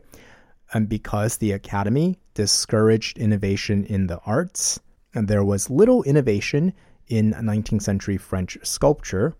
And 0.72 0.88
because 0.88 1.36
the 1.36 1.52
academy 1.52 2.18
discouraged 2.34 3.18
innovation 3.18 3.84
in 3.84 4.08
the 4.08 4.18
arts, 4.26 4.80
and 5.14 5.28
there 5.28 5.44
was 5.44 5.70
little 5.70 6.02
innovation 6.02 6.72
in 7.08 7.32
19th 7.32 7.82
century 7.82 8.16
French 8.16 8.58
sculpture. 8.62 9.34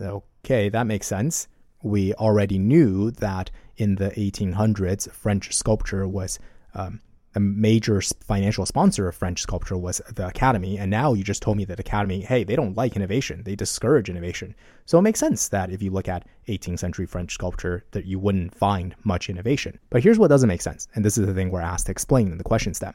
Okay, 0.00 0.68
that 0.68 0.86
makes 0.86 1.06
sense 1.06 1.48
we 1.86 2.12
already 2.14 2.58
knew 2.58 3.10
that 3.12 3.50
in 3.76 3.96
the 3.96 4.10
1800s, 4.10 5.10
French 5.12 5.54
sculpture 5.54 6.08
was 6.08 6.38
um, 6.74 7.00
a 7.34 7.40
major 7.40 8.00
financial 8.00 8.64
sponsor 8.64 9.08
of 9.08 9.14
French 9.14 9.42
sculpture 9.42 9.76
was 9.76 10.00
the 10.14 10.26
Academy. 10.26 10.78
And 10.78 10.90
now 10.90 11.12
you 11.12 11.22
just 11.22 11.42
told 11.42 11.58
me 11.58 11.64
that 11.66 11.78
Academy, 11.78 12.22
hey, 12.22 12.44
they 12.44 12.56
don't 12.56 12.76
like 12.76 12.96
innovation. 12.96 13.42
They 13.44 13.54
discourage 13.54 14.08
innovation. 14.08 14.54
So 14.86 14.98
it 14.98 15.02
makes 15.02 15.20
sense 15.20 15.48
that 15.48 15.70
if 15.70 15.82
you 15.82 15.90
look 15.90 16.08
at 16.08 16.26
18th 16.48 16.78
century 16.78 17.06
French 17.06 17.34
sculpture, 17.34 17.84
that 17.90 18.06
you 18.06 18.18
wouldn't 18.18 18.54
find 18.54 18.94
much 19.04 19.28
innovation. 19.28 19.78
But 19.90 20.02
here's 20.02 20.18
what 20.18 20.28
doesn't 20.28 20.48
make 20.48 20.62
sense. 20.62 20.88
And 20.94 21.04
this 21.04 21.18
is 21.18 21.26
the 21.26 21.34
thing 21.34 21.50
we're 21.50 21.60
asked 21.60 21.86
to 21.86 21.92
explain 21.92 22.32
in 22.32 22.38
the 22.38 22.44
question 22.44 22.72
stem. 22.72 22.94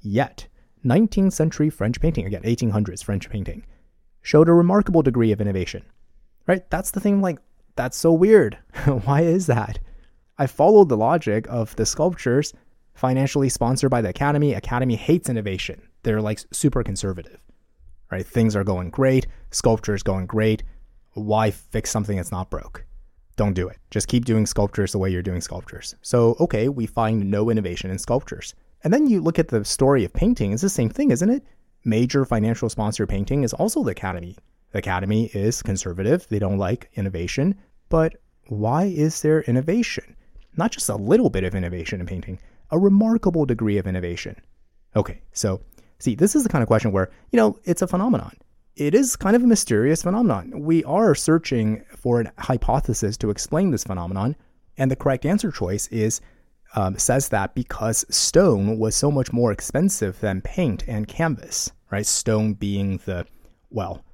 Yet, 0.00 0.46
19th 0.84 1.32
century 1.32 1.70
French 1.70 2.00
painting, 2.00 2.26
again, 2.26 2.42
1800s 2.42 3.04
French 3.04 3.28
painting, 3.30 3.64
showed 4.22 4.48
a 4.48 4.52
remarkable 4.52 5.02
degree 5.02 5.32
of 5.32 5.40
innovation. 5.40 5.84
Right? 6.46 6.68
That's 6.70 6.90
the 6.90 7.00
thing 7.00 7.20
like 7.20 7.38
that's 7.76 7.96
so 7.96 8.12
weird. 8.12 8.58
Why 9.04 9.22
is 9.22 9.46
that? 9.46 9.78
I 10.38 10.46
followed 10.46 10.88
the 10.88 10.96
logic 10.96 11.46
of 11.48 11.74
the 11.76 11.86
sculptures 11.86 12.52
financially 12.94 13.48
sponsored 13.48 13.90
by 13.90 14.00
the 14.00 14.08
Academy. 14.08 14.54
Academy 14.54 14.96
hates 14.96 15.28
innovation. 15.28 15.82
They're 16.02 16.20
like 16.20 16.40
super 16.52 16.82
conservative. 16.82 17.40
Right? 18.10 18.26
Things 18.26 18.54
are 18.56 18.64
going 18.64 18.90
great, 18.90 19.26
sculpture 19.50 19.94
is 19.94 20.02
going 20.02 20.26
great. 20.26 20.62
Why 21.14 21.50
fix 21.50 21.90
something 21.90 22.16
that's 22.16 22.32
not 22.32 22.50
broke? 22.50 22.84
Don't 23.36 23.54
do 23.54 23.68
it. 23.68 23.78
Just 23.90 24.08
keep 24.08 24.24
doing 24.24 24.44
sculptures 24.44 24.92
the 24.92 24.98
way 24.98 25.10
you're 25.10 25.22
doing 25.22 25.40
sculptures. 25.40 25.94
So, 26.02 26.36
okay, 26.40 26.68
we 26.68 26.86
find 26.86 27.30
no 27.30 27.50
innovation 27.50 27.90
in 27.90 27.98
sculptures. 27.98 28.54
And 28.84 28.92
then 28.92 29.06
you 29.06 29.20
look 29.20 29.38
at 29.38 29.48
the 29.48 29.64
story 29.64 30.04
of 30.04 30.12
painting, 30.12 30.52
it's 30.52 30.62
the 30.62 30.68
same 30.68 30.90
thing, 30.90 31.10
isn't 31.10 31.30
it? 31.30 31.44
Major 31.84 32.24
financial 32.24 32.68
sponsor 32.68 33.06
painting 33.06 33.44
is 33.44 33.52
also 33.52 33.82
the 33.82 33.90
Academy. 33.92 34.36
The 34.72 34.78
Academy 34.78 35.26
is 35.34 35.62
conservative, 35.62 36.26
they 36.28 36.38
don't 36.38 36.58
like 36.58 36.90
innovation, 36.94 37.54
but 37.88 38.16
why 38.48 38.84
is 38.84 39.20
there 39.22 39.42
innovation? 39.42 40.16
Not 40.56 40.72
just 40.72 40.88
a 40.88 40.96
little 40.96 41.30
bit 41.30 41.44
of 41.44 41.54
innovation 41.54 42.00
in 42.00 42.06
painting, 42.06 42.38
a 42.70 42.78
remarkable 42.78 43.44
degree 43.46 43.78
of 43.78 43.86
innovation. 43.86 44.36
Okay, 44.96 45.20
so 45.32 45.60
see, 45.98 46.14
this 46.14 46.34
is 46.34 46.42
the 46.42 46.48
kind 46.48 46.62
of 46.62 46.68
question 46.68 46.92
where, 46.92 47.10
you 47.30 47.36
know, 47.36 47.58
it's 47.64 47.82
a 47.82 47.86
phenomenon. 47.86 48.36
It 48.76 48.94
is 48.94 49.16
kind 49.16 49.36
of 49.36 49.42
a 49.42 49.46
mysterious 49.46 50.02
phenomenon. 50.02 50.62
We 50.62 50.82
are 50.84 51.14
searching 51.14 51.84
for 51.96 52.22
a 52.22 52.32
hypothesis 52.38 53.16
to 53.18 53.30
explain 53.30 53.70
this 53.70 53.84
phenomenon, 53.84 54.34
and 54.78 54.90
the 54.90 54.96
correct 54.96 55.26
answer 55.26 55.50
choice 55.50 55.86
is 55.88 56.20
um, 56.74 56.98
says 56.98 57.28
that 57.28 57.54
because 57.54 58.04
stone 58.14 58.78
was 58.78 58.94
so 58.94 59.10
much 59.10 59.32
more 59.32 59.52
expensive 59.52 60.20
than 60.20 60.40
paint 60.40 60.84
and 60.86 61.06
canvas, 61.06 61.70
right? 61.90 62.06
Stone 62.06 62.54
being 62.54 62.98
the, 63.04 63.26
well, 63.70 64.04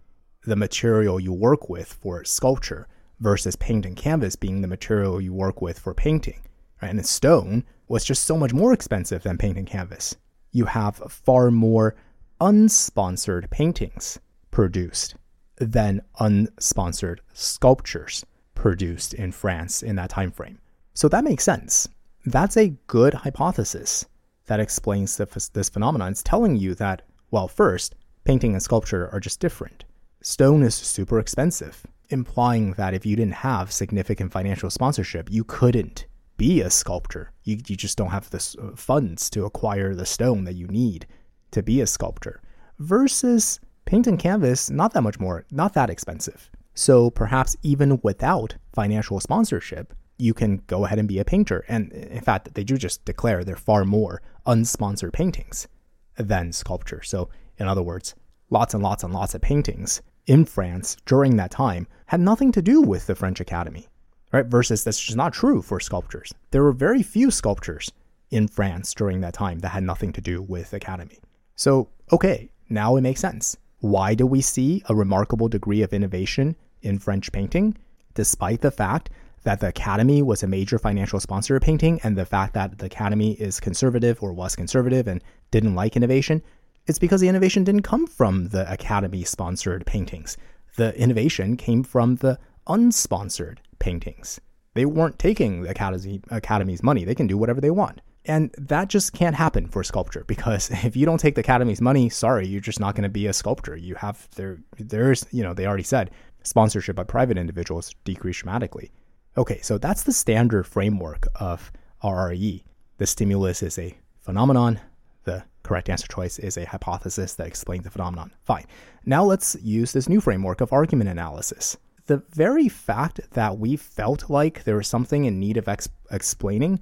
the 0.44 0.56
material 0.56 1.20
you 1.20 1.32
work 1.32 1.68
with 1.68 1.92
for 1.92 2.24
sculpture 2.24 2.88
versus 3.20 3.56
paint 3.56 3.86
and 3.86 3.96
canvas 3.96 4.36
being 4.36 4.60
the 4.60 4.68
material 4.68 5.20
you 5.20 5.32
work 5.32 5.60
with 5.60 5.78
for 5.78 5.94
painting, 5.94 6.40
right? 6.82 6.90
And 6.90 7.06
stone 7.06 7.64
was 7.86 8.04
just 8.04 8.24
so 8.24 8.36
much 8.36 8.52
more 8.52 8.72
expensive 8.72 9.22
than 9.22 9.38
paint 9.38 9.58
and 9.58 9.66
canvas. 9.66 10.16
You 10.52 10.66
have 10.66 10.96
far 10.96 11.50
more 11.50 11.96
unsponsored 12.40 13.50
paintings 13.50 14.18
produced 14.50 15.16
than 15.58 16.02
unsponsored 16.20 17.18
sculptures 17.32 18.24
produced 18.54 19.14
in 19.14 19.32
France 19.32 19.82
in 19.82 19.96
that 19.96 20.10
time 20.10 20.30
frame. 20.30 20.58
So 20.94 21.08
that 21.08 21.24
makes 21.24 21.44
sense 21.44 21.88
that's 22.32 22.56
a 22.56 22.74
good 22.86 23.14
hypothesis 23.14 24.06
that 24.46 24.60
explains 24.60 25.16
the, 25.16 25.50
this 25.52 25.68
phenomenon. 25.68 26.10
It's 26.12 26.22
telling 26.22 26.56
you 26.56 26.74
that, 26.76 27.02
well, 27.30 27.48
first, 27.48 27.94
painting 28.24 28.52
and 28.52 28.62
sculpture 28.62 29.08
are 29.12 29.20
just 29.20 29.40
different. 29.40 29.84
Stone 30.22 30.62
is 30.62 30.74
super 30.74 31.18
expensive, 31.18 31.86
implying 32.08 32.72
that 32.72 32.94
if 32.94 33.06
you 33.06 33.14
didn't 33.14 33.34
have 33.34 33.72
significant 33.72 34.32
financial 34.32 34.70
sponsorship, 34.70 35.30
you 35.30 35.44
couldn't 35.44 36.06
be 36.36 36.60
a 36.60 36.70
sculptor. 36.70 37.32
You, 37.44 37.58
you 37.66 37.76
just 37.76 37.98
don't 37.98 38.10
have 38.10 38.30
the 38.30 38.56
uh, 38.60 38.76
funds 38.76 39.28
to 39.30 39.44
acquire 39.44 39.94
the 39.94 40.06
stone 40.06 40.44
that 40.44 40.54
you 40.54 40.66
need 40.68 41.06
to 41.50 41.62
be 41.62 41.80
a 41.80 41.86
sculptor. 41.86 42.40
Versus 42.78 43.60
paint 43.84 44.06
and 44.06 44.18
canvas, 44.18 44.70
not 44.70 44.92
that 44.94 45.02
much 45.02 45.18
more, 45.18 45.44
not 45.50 45.74
that 45.74 45.90
expensive. 45.90 46.50
So 46.74 47.10
perhaps 47.10 47.56
even 47.62 48.00
without 48.02 48.56
financial 48.72 49.18
sponsorship, 49.20 49.94
you 50.18 50.34
can 50.34 50.62
go 50.66 50.84
ahead 50.84 50.98
and 50.98 51.08
be 51.08 51.18
a 51.18 51.24
painter. 51.24 51.64
And 51.68 51.92
in 51.92 52.20
fact, 52.20 52.54
they 52.54 52.64
do 52.64 52.76
just 52.76 53.04
declare 53.04 53.44
they're 53.44 53.56
far 53.56 53.84
more 53.84 54.20
unsponsored 54.46 55.12
paintings 55.12 55.68
than 56.16 56.52
sculpture. 56.52 57.02
So, 57.02 57.28
in 57.58 57.68
other 57.68 57.82
words, 57.82 58.14
lots 58.50 58.74
and 58.74 58.82
lots 58.82 59.04
and 59.04 59.14
lots 59.14 59.34
of 59.34 59.40
paintings 59.40 60.02
in 60.26 60.44
France 60.44 60.96
during 61.06 61.36
that 61.36 61.50
time 61.50 61.86
had 62.06 62.20
nothing 62.20 62.52
to 62.52 62.62
do 62.62 62.80
with 62.82 63.06
the 63.06 63.14
French 63.14 63.40
Academy, 63.40 63.88
right? 64.32 64.46
Versus 64.46 64.84
that's 64.84 65.00
just 65.00 65.16
not 65.16 65.32
true 65.32 65.62
for 65.62 65.80
sculptures. 65.80 66.34
There 66.50 66.62
were 66.62 66.72
very 66.72 67.02
few 67.02 67.30
sculptures 67.30 67.90
in 68.30 68.48
France 68.48 68.92
during 68.92 69.20
that 69.20 69.34
time 69.34 69.60
that 69.60 69.70
had 69.70 69.82
nothing 69.82 70.12
to 70.12 70.20
do 70.20 70.42
with 70.42 70.72
Academy. 70.72 71.18
So, 71.56 71.88
okay, 72.12 72.50
now 72.68 72.96
it 72.96 73.00
makes 73.00 73.20
sense. 73.20 73.56
Why 73.80 74.14
do 74.14 74.26
we 74.26 74.40
see 74.40 74.82
a 74.88 74.94
remarkable 74.94 75.48
degree 75.48 75.82
of 75.82 75.92
innovation 75.92 76.56
in 76.82 76.98
French 76.98 77.32
painting, 77.32 77.76
despite 78.14 78.60
the 78.60 78.70
fact 78.70 79.10
that 79.44 79.60
the 79.60 79.68
Academy 79.68 80.22
was 80.22 80.42
a 80.42 80.48
major 80.48 80.78
financial 80.78 81.20
sponsor 81.20 81.56
of 81.56 81.62
painting 81.62 82.00
and 82.02 82.16
the 82.16 82.26
fact 82.26 82.54
that 82.54 82.78
the 82.78 82.86
Academy 82.86 83.32
is 83.32 83.60
conservative 83.60 84.22
or 84.22 84.32
was 84.32 84.56
conservative 84.56 85.06
and 85.06 85.22
didn't 85.50 85.74
like 85.74 85.96
innovation, 85.96 86.42
it's 86.86 86.98
because 86.98 87.20
the 87.20 87.28
innovation 87.28 87.64
didn't 87.64 87.82
come 87.82 88.06
from 88.06 88.48
the 88.48 88.70
Academy 88.70 89.22
sponsored 89.24 89.84
paintings. 89.86 90.36
The 90.76 90.96
innovation 90.98 91.56
came 91.56 91.82
from 91.82 92.16
the 92.16 92.38
unsponsored 92.66 93.58
paintings. 93.78 94.40
They 94.74 94.84
weren't 94.86 95.18
taking 95.18 95.62
the 95.62 95.70
Academy, 95.70 96.20
Academy's 96.30 96.82
money. 96.82 97.04
They 97.04 97.14
can 97.14 97.26
do 97.26 97.36
whatever 97.36 97.60
they 97.60 97.70
want. 97.70 98.00
And 98.24 98.54
that 98.58 98.88
just 98.88 99.12
can't 99.12 99.34
happen 99.34 99.66
for 99.66 99.82
sculpture 99.82 100.24
because 100.26 100.70
if 100.84 100.96
you 100.96 101.06
don't 101.06 101.18
take 101.18 101.34
the 101.34 101.40
Academy's 101.40 101.80
money, 101.80 102.08
sorry, 102.08 102.46
you're 102.46 102.60
just 102.60 102.80
not 102.80 102.94
going 102.94 103.02
to 103.02 103.08
be 103.08 103.26
a 103.26 103.32
sculptor. 103.32 103.76
You 103.76 103.94
have 103.96 104.28
there 104.36 104.58
there's, 104.78 105.26
you 105.30 105.42
know, 105.42 105.54
they 105.54 105.66
already 105.66 105.82
said 105.82 106.10
sponsorship 106.42 106.96
by 106.96 107.04
private 107.04 107.38
individuals 107.38 107.94
decreased 108.04 108.40
dramatically. 108.40 108.90
Okay, 109.38 109.60
so 109.62 109.78
that's 109.78 110.02
the 110.02 110.12
standard 110.12 110.66
framework 110.66 111.28
of 111.36 111.70
RRE. 112.02 112.64
The 112.96 113.06
stimulus 113.06 113.62
is 113.62 113.78
a 113.78 113.96
phenomenon. 114.18 114.80
The 115.22 115.44
correct 115.62 115.88
answer 115.88 116.08
choice 116.08 116.40
is 116.40 116.56
a 116.56 116.64
hypothesis 116.64 117.34
that 117.34 117.46
explains 117.46 117.84
the 117.84 117.90
phenomenon. 117.90 118.32
Fine. 118.42 118.64
Now 119.06 119.22
let's 119.22 119.56
use 119.62 119.92
this 119.92 120.08
new 120.08 120.20
framework 120.20 120.60
of 120.60 120.72
argument 120.72 121.08
analysis. 121.08 121.76
The 122.06 122.20
very 122.30 122.68
fact 122.68 123.20
that 123.34 123.58
we 123.58 123.76
felt 123.76 124.28
like 124.28 124.64
there 124.64 124.74
was 124.74 124.88
something 124.88 125.24
in 125.24 125.38
need 125.38 125.56
of 125.56 125.68
ex- 125.68 125.88
explaining 126.10 126.80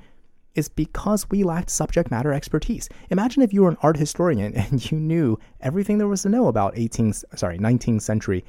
is 0.55 0.71
because 0.71 1.29
we 1.29 1.45
lacked 1.45 1.69
subject 1.69 2.11
matter 2.11 2.33
expertise. 2.33 2.88
Imagine 3.11 3.42
if 3.42 3.53
you 3.53 3.64
were 3.64 3.69
an 3.69 3.77
art 3.83 3.99
historian 3.99 4.55
and 4.57 4.90
you 4.90 4.99
knew 4.99 5.38
everything 5.61 5.99
there 5.99 6.09
was 6.09 6.23
to 6.23 6.31
know 6.31 6.49
about 6.49 6.75
18th, 6.75 7.23
sorry, 7.35 7.59
19th 7.59 8.01
century 8.01 8.47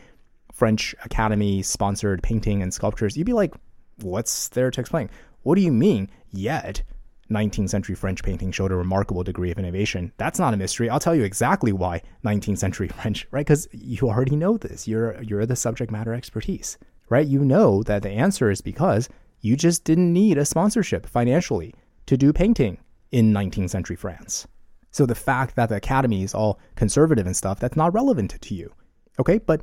French 0.54 0.96
Academy 1.04 1.62
sponsored 1.62 2.24
painting 2.24 2.64
and 2.64 2.74
sculptures. 2.74 3.18
You'd 3.18 3.26
be 3.26 3.34
like, 3.34 3.54
what's 4.02 4.50
there 4.50 4.72
to 4.72 4.82
explain? 4.82 5.10
What 5.44 5.56
do 5.56 5.62
you 5.62 5.72
mean? 5.72 6.10
Yet, 6.32 6.84
19th 7.30 7.70
century 7.70 7.96
French 7.96 8.24
painting 8.24 8.52
showed 8.52 8.72
a 8.72 8.76
remarkable 8.76 9.24
degree 9.24 9.52
of 9.52 9.60
innovation. 9.60 10.12
That's 10.18 10.40
not 10.40 10.54
a 10.54 10.58
mystery. 10.58 10.90
I'll 10.90 11.00
tell 11.00 11.16
you 11.16 11.24
exactly 11.24 11.74
why 11.74 12.02
19th 12.26 12.58
century 12.58 12.88
French, 13.02 13.28
right? 13.32 13.46
Because 13.46 13.68
you 13.72 14.10
already 14.10 14.36
know 14.36 14.58
this. 14.58 14.88
You're 14.88 15.22
you're 15.22 15.46
the 15.46 15.56
subject 15.56 15.92
matter 15.92 16.14
expertise, 16.14 16.78
right? 17.10 17.28
You 17.28 17.44
know 17.44 17.84
that 17.84 18.04
the 18.04 18.10
answer 18.10 18.50
is 18.50 18.62
because 18.62 19.10
you 19.42 19.56
just 19.56 19.84
didn't 19.84 20.12
need 20.14 20.38
a 20.38 20.46
sponsorship 20.46 21.06
financially 21.06 21.74
to 22.06 22.18
do 22.18 22.34
painting 22.34 22.78
in 23.12 23.34
19th 23.34 23.70
century 23.70 23.96
France. 23.96 24.48
So 24.92 25.06
the 25.06 25.16
fact 25.16 25.56
that 25.56 25.70
the 25.70 25.76
academy 25.76 26.24
is 26.24 26.34
all 26.34 26.60
conservative 26.76 27.26
and 27.26 27.36
stuff, 27.36 27.60
that's 27.60 27.78
not 27.78 27.94
relevant 27.94 28.42
to 28.42 28.56
you. 28.56 28.74
Okay? 29.20 29.38
But 29.38 29.62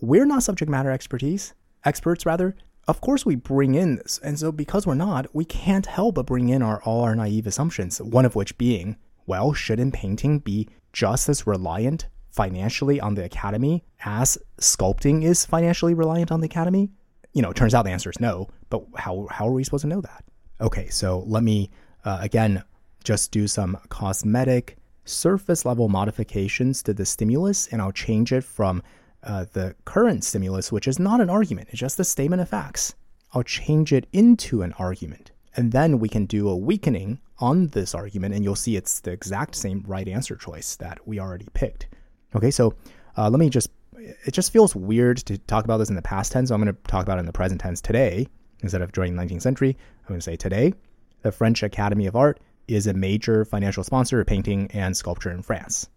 we're 0.00 0.26
not 0.26 0.42
subject 0.42 0.70
matter 0.70 0.90
expertise, 0.90 1.54
experts 1.84 2.26
rather 2.26 2.54
of 2.86 3.00
course 3.00 3.24
we 3.24 3.34
bring 3.34 3.74
in 3.74 3.96
this. 3.96 4.18
And 4.22 4.38
so 4.38 4.52
because 4.52 4.86
we're 4.86 4.94
not, 4.94 5.34
we 5.34 5.44
can't 5.44 5.86
help 5.86 6.16
but 6.16 6.26
bring 6.26 6.48
in 6.48 6.62
our 6.62 6.82
all 6.82 7.02
our 7.02 7.14
naive 7.14 7.46
assumptions, 7.46 8.00
one 8.00 8.24
of 8.24 8.34
which 8.34 8.56
being, 8.58 8.96
well, 9.26 9.52
shouldn't 9.52 9.94
painting 9.94 10.38
be 10.38 10.68
just 10.92 11.28
as 11.28 11.46
reliant 11.46 12.08
financially 12.30 13.00
on 13.00 13.14
the 13.14 13.24
academy 13.24 13.84
as 14.04 14.36
sculpting 14.58 15.22
is 15.22 15.44
financially 15.44 15.94
reliant 15.94 16.32
on 16.32 16.40
the 16.40 16.46
academy? 16.46 16.90
You 17.32 17.42
know, 17.42 17.50
it 17.50 17.56
turns 17.56 17.74
out 17.74 17.84
the 17.84 17.90
answer 17.90 18.10
is 18.10 18.20
no, 18.20 18.48
but 18.70 18.84
how 18.96 19.26
how 19.30 19.48
are 19.48 19.52
we 19.52 19.64
supposed 19.64 19.82
to 19.82 19.88
know 19.88 20.00
that? 20.00 20.24
Okay, 20.60 20.88
so 20.88 21.24
let 21.26 21.42
me 21.42 21.70
uh, 22.04 22.18
again 22.20 22.62
just 23.02 23.32
do 23.32 23.46
some 23.46 23.78
cosmetic 23.88 24.76
surface 25.04 25.64
level 25.64 25.88
modifications 25.88 26.82
to 26.82 26.94
the 26.94 27.04
stimulus 27.04 27.68
and 27.68 27.82
I'll 27.82 27.92
change 27.92 28.32
it 28.32 28.42
from 28.42 28.82
uh, 29.24 29.46
the 29.52 29.74
current 29.84 30.24
stimulus, 30.24 30.70
which 30.70 30.88
is 30.88 30.98
not 30.98 31.20
an 31.20 31.30
argument, 31.30 31.68
it's 31.70 31.78
just 31.78 31.98
a 32.00 32.04
statement 32.04 32.42
of 32.42 32.48
facts. 32.48 32.94
I'll 33.32 33.42
change 33.42 33.92
it 33.92 34.06
into 34.12 34.62
an 34.62 34.72
argument. 34.74 35.32
And 35.56 35.72
then 35.72 35.98
we 35.98 36.08
can 36.08 36.26
do 36.26 36.48
a 36.48 36.56
weakening 36.56 37.20
on 37.38 37.68
this 37.68 37.94
argument, 37.94 38.34
and 38.34 38.44
you'll 38.44 38.56
see 38.56 38.76
it's 38.76 39.00
the 39.00 39.12
exact 39.12 39.54
same 39.54 39.84
right 39.86 40.06
answer 40.06 40.36
choice 40.36 40.76
that 40.76 41.06
we 41.06 41.18
already 41.18 41.48
picked. 41.54 41.86
Okay, 42.34 42.50
so 42.50 42.74
uh, 43.16 43.28
let 43.30 43.38
me 43.38 43.48
just, 43.48 43.70
it 43.96 44.32
just 44.32 44.52
feels 44.52 44.74
weird 44.74 45.18
to 45.18 45.38
talk 45.38 45.64
about 45.64 45.78
this 45.78 45.88
in 45.88 45.96
the 45.96 46.02
past 46.02 46.32
tense, 46.32 46.48
so 46.48 46.54
I'm 46.54 46.62
going 46.62 46.74
to 46.74 46.80
talk 46.82 47.04
about 47.04 47.18
it 47.18 47.20
in 47.20 47.26
the 47.26 47.32
present 47.32 47.60
tense 47.60 47.80
today 47.80 48.26
instead 48.62 48.82
of 48.82 48.92
during 48.92 49.14
the 49.14 49.22
19th 49.22 49.42
century. 49.42 49.76
I'm 50.02 50.08
going 50.08 50.20
to 50.20 50.24
say 50.24 50.36
today, 50.36 50.74
the 51.22 51.32
French 51.32 51.62
Academy 51.62 52.06
of 52.06 52.16
Art 52.16 52.40
is 52.66 52.86
a 52.86 52.94
major 52.94 53.44
financial 53.44 53.84
sponsor 53.84 54.20
of 54.20 54.26
painting 54.26 54.70
and 54.72 54.96
sculpture 54.96 55.30
in 55.30 55.42
France. 55.42 55.88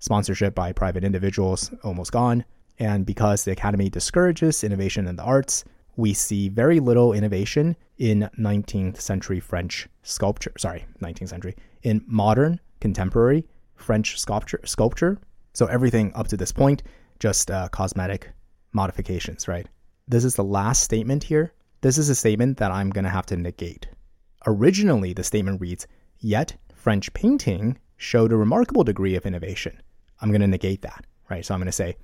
Sponsorship 0.00 0.54
by 0.54 0.72
private 0.72 1.04
individuals 1.04 1.70
almost 1.84 2.10
gone. 2.10 2.44
And 2.78 3.04
because 3.04 3.44
the 3.44 3.52
Academy 3.52 3.90
discourages 3.90 4.64
innovation 4.64 5.06
in 5.06 5.16
the 5.16 5.22
arts, 5.22 5.64
we 5.96 6.14
see 6.14 6.48
very 6.48 6.80
little 6.80 7.12
innovation 7.12 7.76
in 7.98 8.30
19th 8.38 8.98
century 9.00 9.40
French 9.40 9.88
sculpture. 10.02 10.52
Sorry, 10.56 10.86
19th 11.02 11.28
century. 11.28 11.54
In 11.82 12.02
modern, 12.06 12.58
contemporary 12.80 13.46
French 13.76 14.18
sculpture. 14.18 14.60
sculpture. 14.64 15.18
So 15.52 15.66
everything 15.66 16.12
up 16.14 16.28
to 16.28 16.36
this 16.36 16.52
point, 16.52 16.82
just 17.18 17.50
uh, 17.50 17.68
cosmetic 17.68 18.30
modifications, 18.72 19.46
right? 19.46 19.66
This 20.08 20.24
is 20.24 20.34
the 20.34 20.44
last 20.44 20.82
statement 20.82 21.24
here. 21.24 21.52
This 21.82 21.98
is 21.98 22.08
a 22.08 22.14
statement 22.14 22.56
that 22.58 22.72
I'm 22.72 22.90
going 22.90 23.04
to 23.04 23.10
have 23.10 23.26
to 23.26 23.36
negate. 23.36 23.86
Originally, 24.46 25.12
the 25.12 25.24
statement 25.24 25.60
reads, 25.60 25.86
Yet 26.18 26.56
French 26.74 27.12
painting 27.12 27.78
showed 27.98 28.32
a 28.32 28.36
remarkable 28.36 28.84
degree 28.84 29.14
of 29.14 29.26
innovation. 29.26 29.80
I'm 30.20 30.30
going 30.30 30.40
to 30.40 30.46
negate 30.46 30.82
that, 30.82 31.04
right? 31.30 31.44
So 31.44 31.54
I'm 31.54 31.60
going 31.60 31.66
to 31.66 31.72
say, 31.72 31.96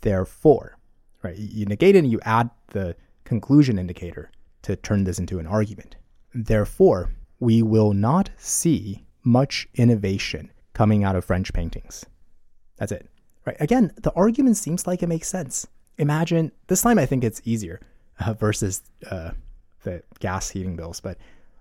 therefore, 0.00 0.76
right? 1.22 1.36
You 1.36 1.66
negate 1.66 1.96
it 1.96 2.00
and 2.00 2.10
you 2.10 2.20
add 2.24 2.50
the 2.68 2.96
conclusion 3.24 3.78
indicator. 3.78 4.30
to 4.62 4.76
turn 4.76 5.04
this 5.04 5.18
into 5.18 5.38
an 5.38 5.46
argument. 5.46 5.96
Therefore, 6.34 7.10
we 7.40 7.62
will 7.62 7.92
not 7.92 8.30
see 8.36 9.04
much 9.24 9.68
innovation 9.74 10.50
coming 10.72 11.04
out 11.04 11.16
of 11.16 11.24
French 11.24 11.52
paintings. 11.52 12.06
That's 12.76 12.92
it. 12.92 13.08
Right? 13.44 13.56
Again, 13.60 13.92
the 13.96 14.12
argument 14.12 14.56
seems 14.56 14.86
like 14.86 15.02
it 15.02 15.08
makes 15.08 15.28
sense. 15.28 15.66
Imagine 15.98 16.52
this 16.68 16.82
time 16.82 16.98
I 16.98 17.06
think 17.06 17.24
it's 17.24 17.42
easier 17.44 17.80
uh, 18.20 18.34
versus 18.34 18.82
uh, 19.10 19.32
the 19.82 20.02
gas 20.20 20.48
heating 20.48 20.76
bills, 20.76 21.00
but 21.00 21.18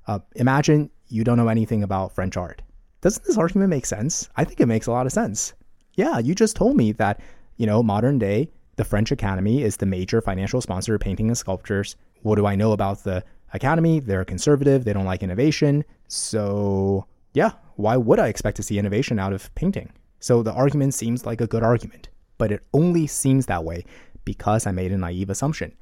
uh, 0.08 0.20
imagine 0.36 0.90
you 1.10 1.24
don't 1.24 1.38
know 1.38 1.48
anything 1.48 1.84
about 1.84 2.14
French 2.14 2.38
art. 2.38 2.62
Doesn't 3.02 3.26
this 3.26 3.38
argument 3.38 3.70
make 3.70 3.86
sense? 3.86 4.30
I 4.36 4.44
think 4.44 4.60
it 4.60 4.68
makes 4.68 4.88
a 4.88 4.92
lot 4.92 5.08
of 5.08 5.12
sense. 5.12 5.54
Yeah, 5.96 6.20
you 6.20 6.36
just 6.36 6.56
told 6.56 6.78
me 6.78 6.92
that, 6.94 7.20
you 7.58 7.66
know, 7.66 7.84
modern 7.84 8.20
day, 8.20 8.50
the 8.78 8.86
French 8.86 9.12
Academy 9.12 9.62
is 9.62 9.78
the 9.78 9.86
major 9.86 10.22
financial 10.22 10.62
sponsor 10.62 10.96
of 10.96 11.02
painting 11.02 11.28
and 11.28 11.38
sculptures. 11.38 11.96
What 12.22 12.36
do 12.36 12.46
I 12.46 12.56
know 12.56 12.72
about 12.72 13.04
the 13.04 13.24
Academy? 13.54 14.00
They're 14.00 14.26
conservative, 14.26 14.86
they 14.86 14.94
don't 14.94 15.06
like 15.06 15.24
innovation. 15.24 15.84
So, 16.08 17.06
yeah, 17.34 17.52
why 17.76 17.98
would 17.98 18.20
I 18.20 18.28
expect 18.28 18.58
to 18.58 18.64
see 18.64 18.80
innovation 18.80 19.20
out 19.20 19.34
of 19.34 19.54
painting? 19.56 19.92
So 20.20 20.44
the 20.44 20.54
argument 20.54 20.94
seems 20.94 21.26
like 21.26 21.42
a 21.42 21.48
good 21.48 21.64
argument, 21.64 22.10
but 22.38 22.52
it 22.52 22.64
only 22.74 23.08
seems 23.08 23.48
that 23.48 23.64
way 23.64 23.86
because 24.24 24.68
I 24.68 24.72
made 24.72 24.92
a 24.92 24.98
naive 24.98 25.30
assumption. 25.30 25.74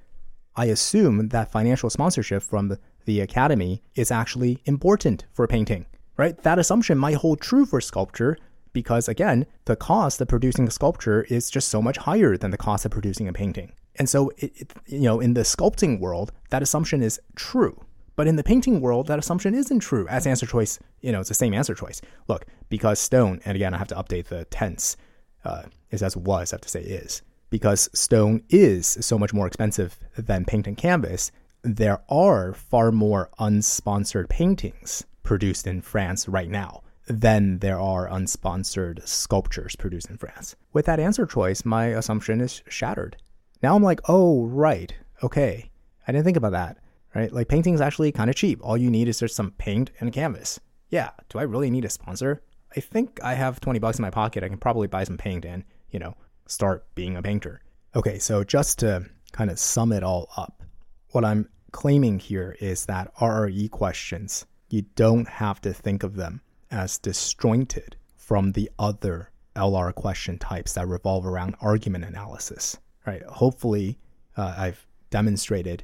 I 0.56 0.66
assume 0.66 1.30
that 1.30 1.52
financial 1.52 1.90
sponsorship 1.90 2.42
from 2.42 2.78
the 3.06 3.20
Academy 3.22 3.82
is 3.96 4.12
actually 4.12 4.62
important 4.66 5.26
for 5.34 5.48
painting, 5.48 5.86
right? 6.18 6.42
That 6.44 6.60
assumption 6.60 6.98
might 6.98 7.16
hold 7.16 7.42
true 7.42 7.66
for 7.66 7.82
sculpture 7.82 8.38
because, 8.74 9.08
again, 9.08 9.46
the 9.66 9.76
cost 9.76 10.22
of 10.22 10.28
producing 10.28 10.68
a 10.68 10.72
sculpture 10.72 11.24
is 11.24 11.50
just 11.50 11.70
so 11.70 11.82
much 11.82 11.98
higher 11.98 12.38
than 12.38 12.52
the 12.52 12.58
cost 12.58 12.86
of 12.86 12.92
producing 12.92 13.28
a 13.28 13.34
painting. 13.34 13.74
And 13.96 14.10
so, 14.10 14.30
it, 14.38 14.52
it, 14.56 14.74
you 14.86 15.02
know, 15.02 15.20
in 15.20 15.34
the 15.34 15.42
sculpting 15.42 16.00
world, 16.00 16.32
that 16.50 16.62
assumption 16.62 17.02
is 17.02 17.20
true. 17.36 17.84
But 18.16 18.28
in 18.28 18.36
the 18.36 18.44
painting 18.44 18.82
world, 18.82 19.08
that 19.08 19.18
assumption 19.18 19.56
isn't 19.56 19.80
true. 19.80 20.08
As 20.10 20.28
answer 20.28 20.46
choice, 20.46 20.78
you 21.02 21.12
know, 21.12 21.22
it's 21.22 21.30
the 21.30 21.36
same 21.36 21.54
answer 21.54 21.74
choice. 21.74 22.02
Look, 22.28 22.46
because 22.68 23.00
stone, 23.00 23.42
and 23.46 23.56
again, 23.56 23.74
I 23.74 23.78
have 23.78 23.88
to 23.88 23.96
update 23.96 24.26
the 24.26 24.46
tense, 24.46 24.98
uh, 25.46 25.64
is 25.92 26.04
as 26.04 26.18
was, 26.18 26.52
I 26.52 26.56
have 26.56 26.62
to 26.62 26.70
say 26.70 26.82
is. 26.82 27.22
Because 27.50 27.90
stone 27.94 28.44
is 28.50 28.98
so 29.02 29.18
much 29.18 29.34
more 29.34 29.48
expensive 29.48 29.98
than 30.18 30.46
paint 30.46 30.68
and 30.68 30.78
canvas, 30.78 31.32
there 31.64 32.02
are 32.10 32.54
far 32.54 32.92
more 32.92 33.30
unsponsored 33.40 34.30
paintings 34.30 35.06
produced 35.24 35.66
in 35.66 35.82
France 35.82 36.28
right 36.28 36.50
now 36.50 36.84
than 37.10 37.60
there 37.60 37.80
are 37.80 38.08
unsponsored 38.08 39.06
sculptures 39.08 39.76
produced 39.76 40.10
in 40.10 40.18
France. 40.18 40.56
With 40.72 40.86
that 40.86 41.00
answer 41.00 41.26
choice, 41.26 41.66
my 41.66 41.88
assumption 41.88 42.40
is 42.40 42.62
shattered. 42.70 43.18
Now 43.62 43.76
I'm 43.76 43.84
like, 43.84 44.00
oh, 44.08 44.46
right, 44.46 44.94
okay. 45.24 45.72
I 46.08 46.12
didn't 46.12 46.26
think 46.26 46.38
about 46.38 46.54
that 46.54 46.78
right? 47.16 47.32
Like 47.32 47.48
painting's 47.48 47.82
actually 47.82 48.12
kind 48.12 48.30
of 48.30 48.36
cheap. 48.36 48.60
All 48.62 48.78
you 48.78 48.90
need 48.90 49.08
is 49.08 49.20
just 49.20 49.36
some 49.36 49.52
paint 49.52 49.92
and 50.00 50.10
a 50.10 50.12
canvas. 50.12 50.60
Yeah, 50.90 51.12
do 51.30 51.40
I 51.40 51.44
really 51.44 51.70
need 51.70 51.86
a 51.86 51.90
sponsor? 51.90 52.42
I 52.76 52.80
think 52.80 53.20
I 53.24 53.34
have 53.34 53.60
20 53.60 53.80
bucks 53.80 53.98
in 53.98 54.04
my 54.04 54.10
pocket. 54.10 54.44
I 54.44 54.50
can 54.50 54.58
probably 54.58 54.88
buy 54.88 55.04
some 55.04 55.18
paint 55.18 55.46
and, 55.46 55.64
you 55.90 56.00
know, 56.00 56.16
start 56.46 56.86
being 56.96 57.16
a 57.16 57.22
painter. 57.22 57.62
Okay, 57.96 58.20
so 58.20 58.44
just 58.44 58.80
to 58.80 59.06
kind 59.32 59.50
of 59.50 59.60
sum 59.60 59.92
it 59.92 60.04
all 60.04 60.30
up, 60.38 60.64
what 61.12 61.26
I'm 61.26 61.50
claiming 61.72 62.20
here 62.20 62.56
is 62.60 62.86
that 62.86 63.14
RRE 63.16 63.70
questions, 63.72 64.46
you 64.70 64.84
don't 64.96 65.28
have 65.28 65.62
to 65.62 65.74
think 65.74 66.04
of 66.04 66.16
them 66.16 66.42
as 66.72 66.98
disjointed 66.98 67.96
from 68.16 68.52
the 68.52 68.70
other 68.78 69.32
LR 69.56 69.94
question 69.94 70.38
types 70.38 70.74
that 70.74 70.88
revolve 70.88 71.26
around 71.26 71.56
argument 71.62 72.06
analysis, 72.06 72.78
right? 73.06 73.24
Hopefully, 73.24 73.98
uh, 74.38 74.54
I've 74.58 74.86
demonstrated 75.10 75.84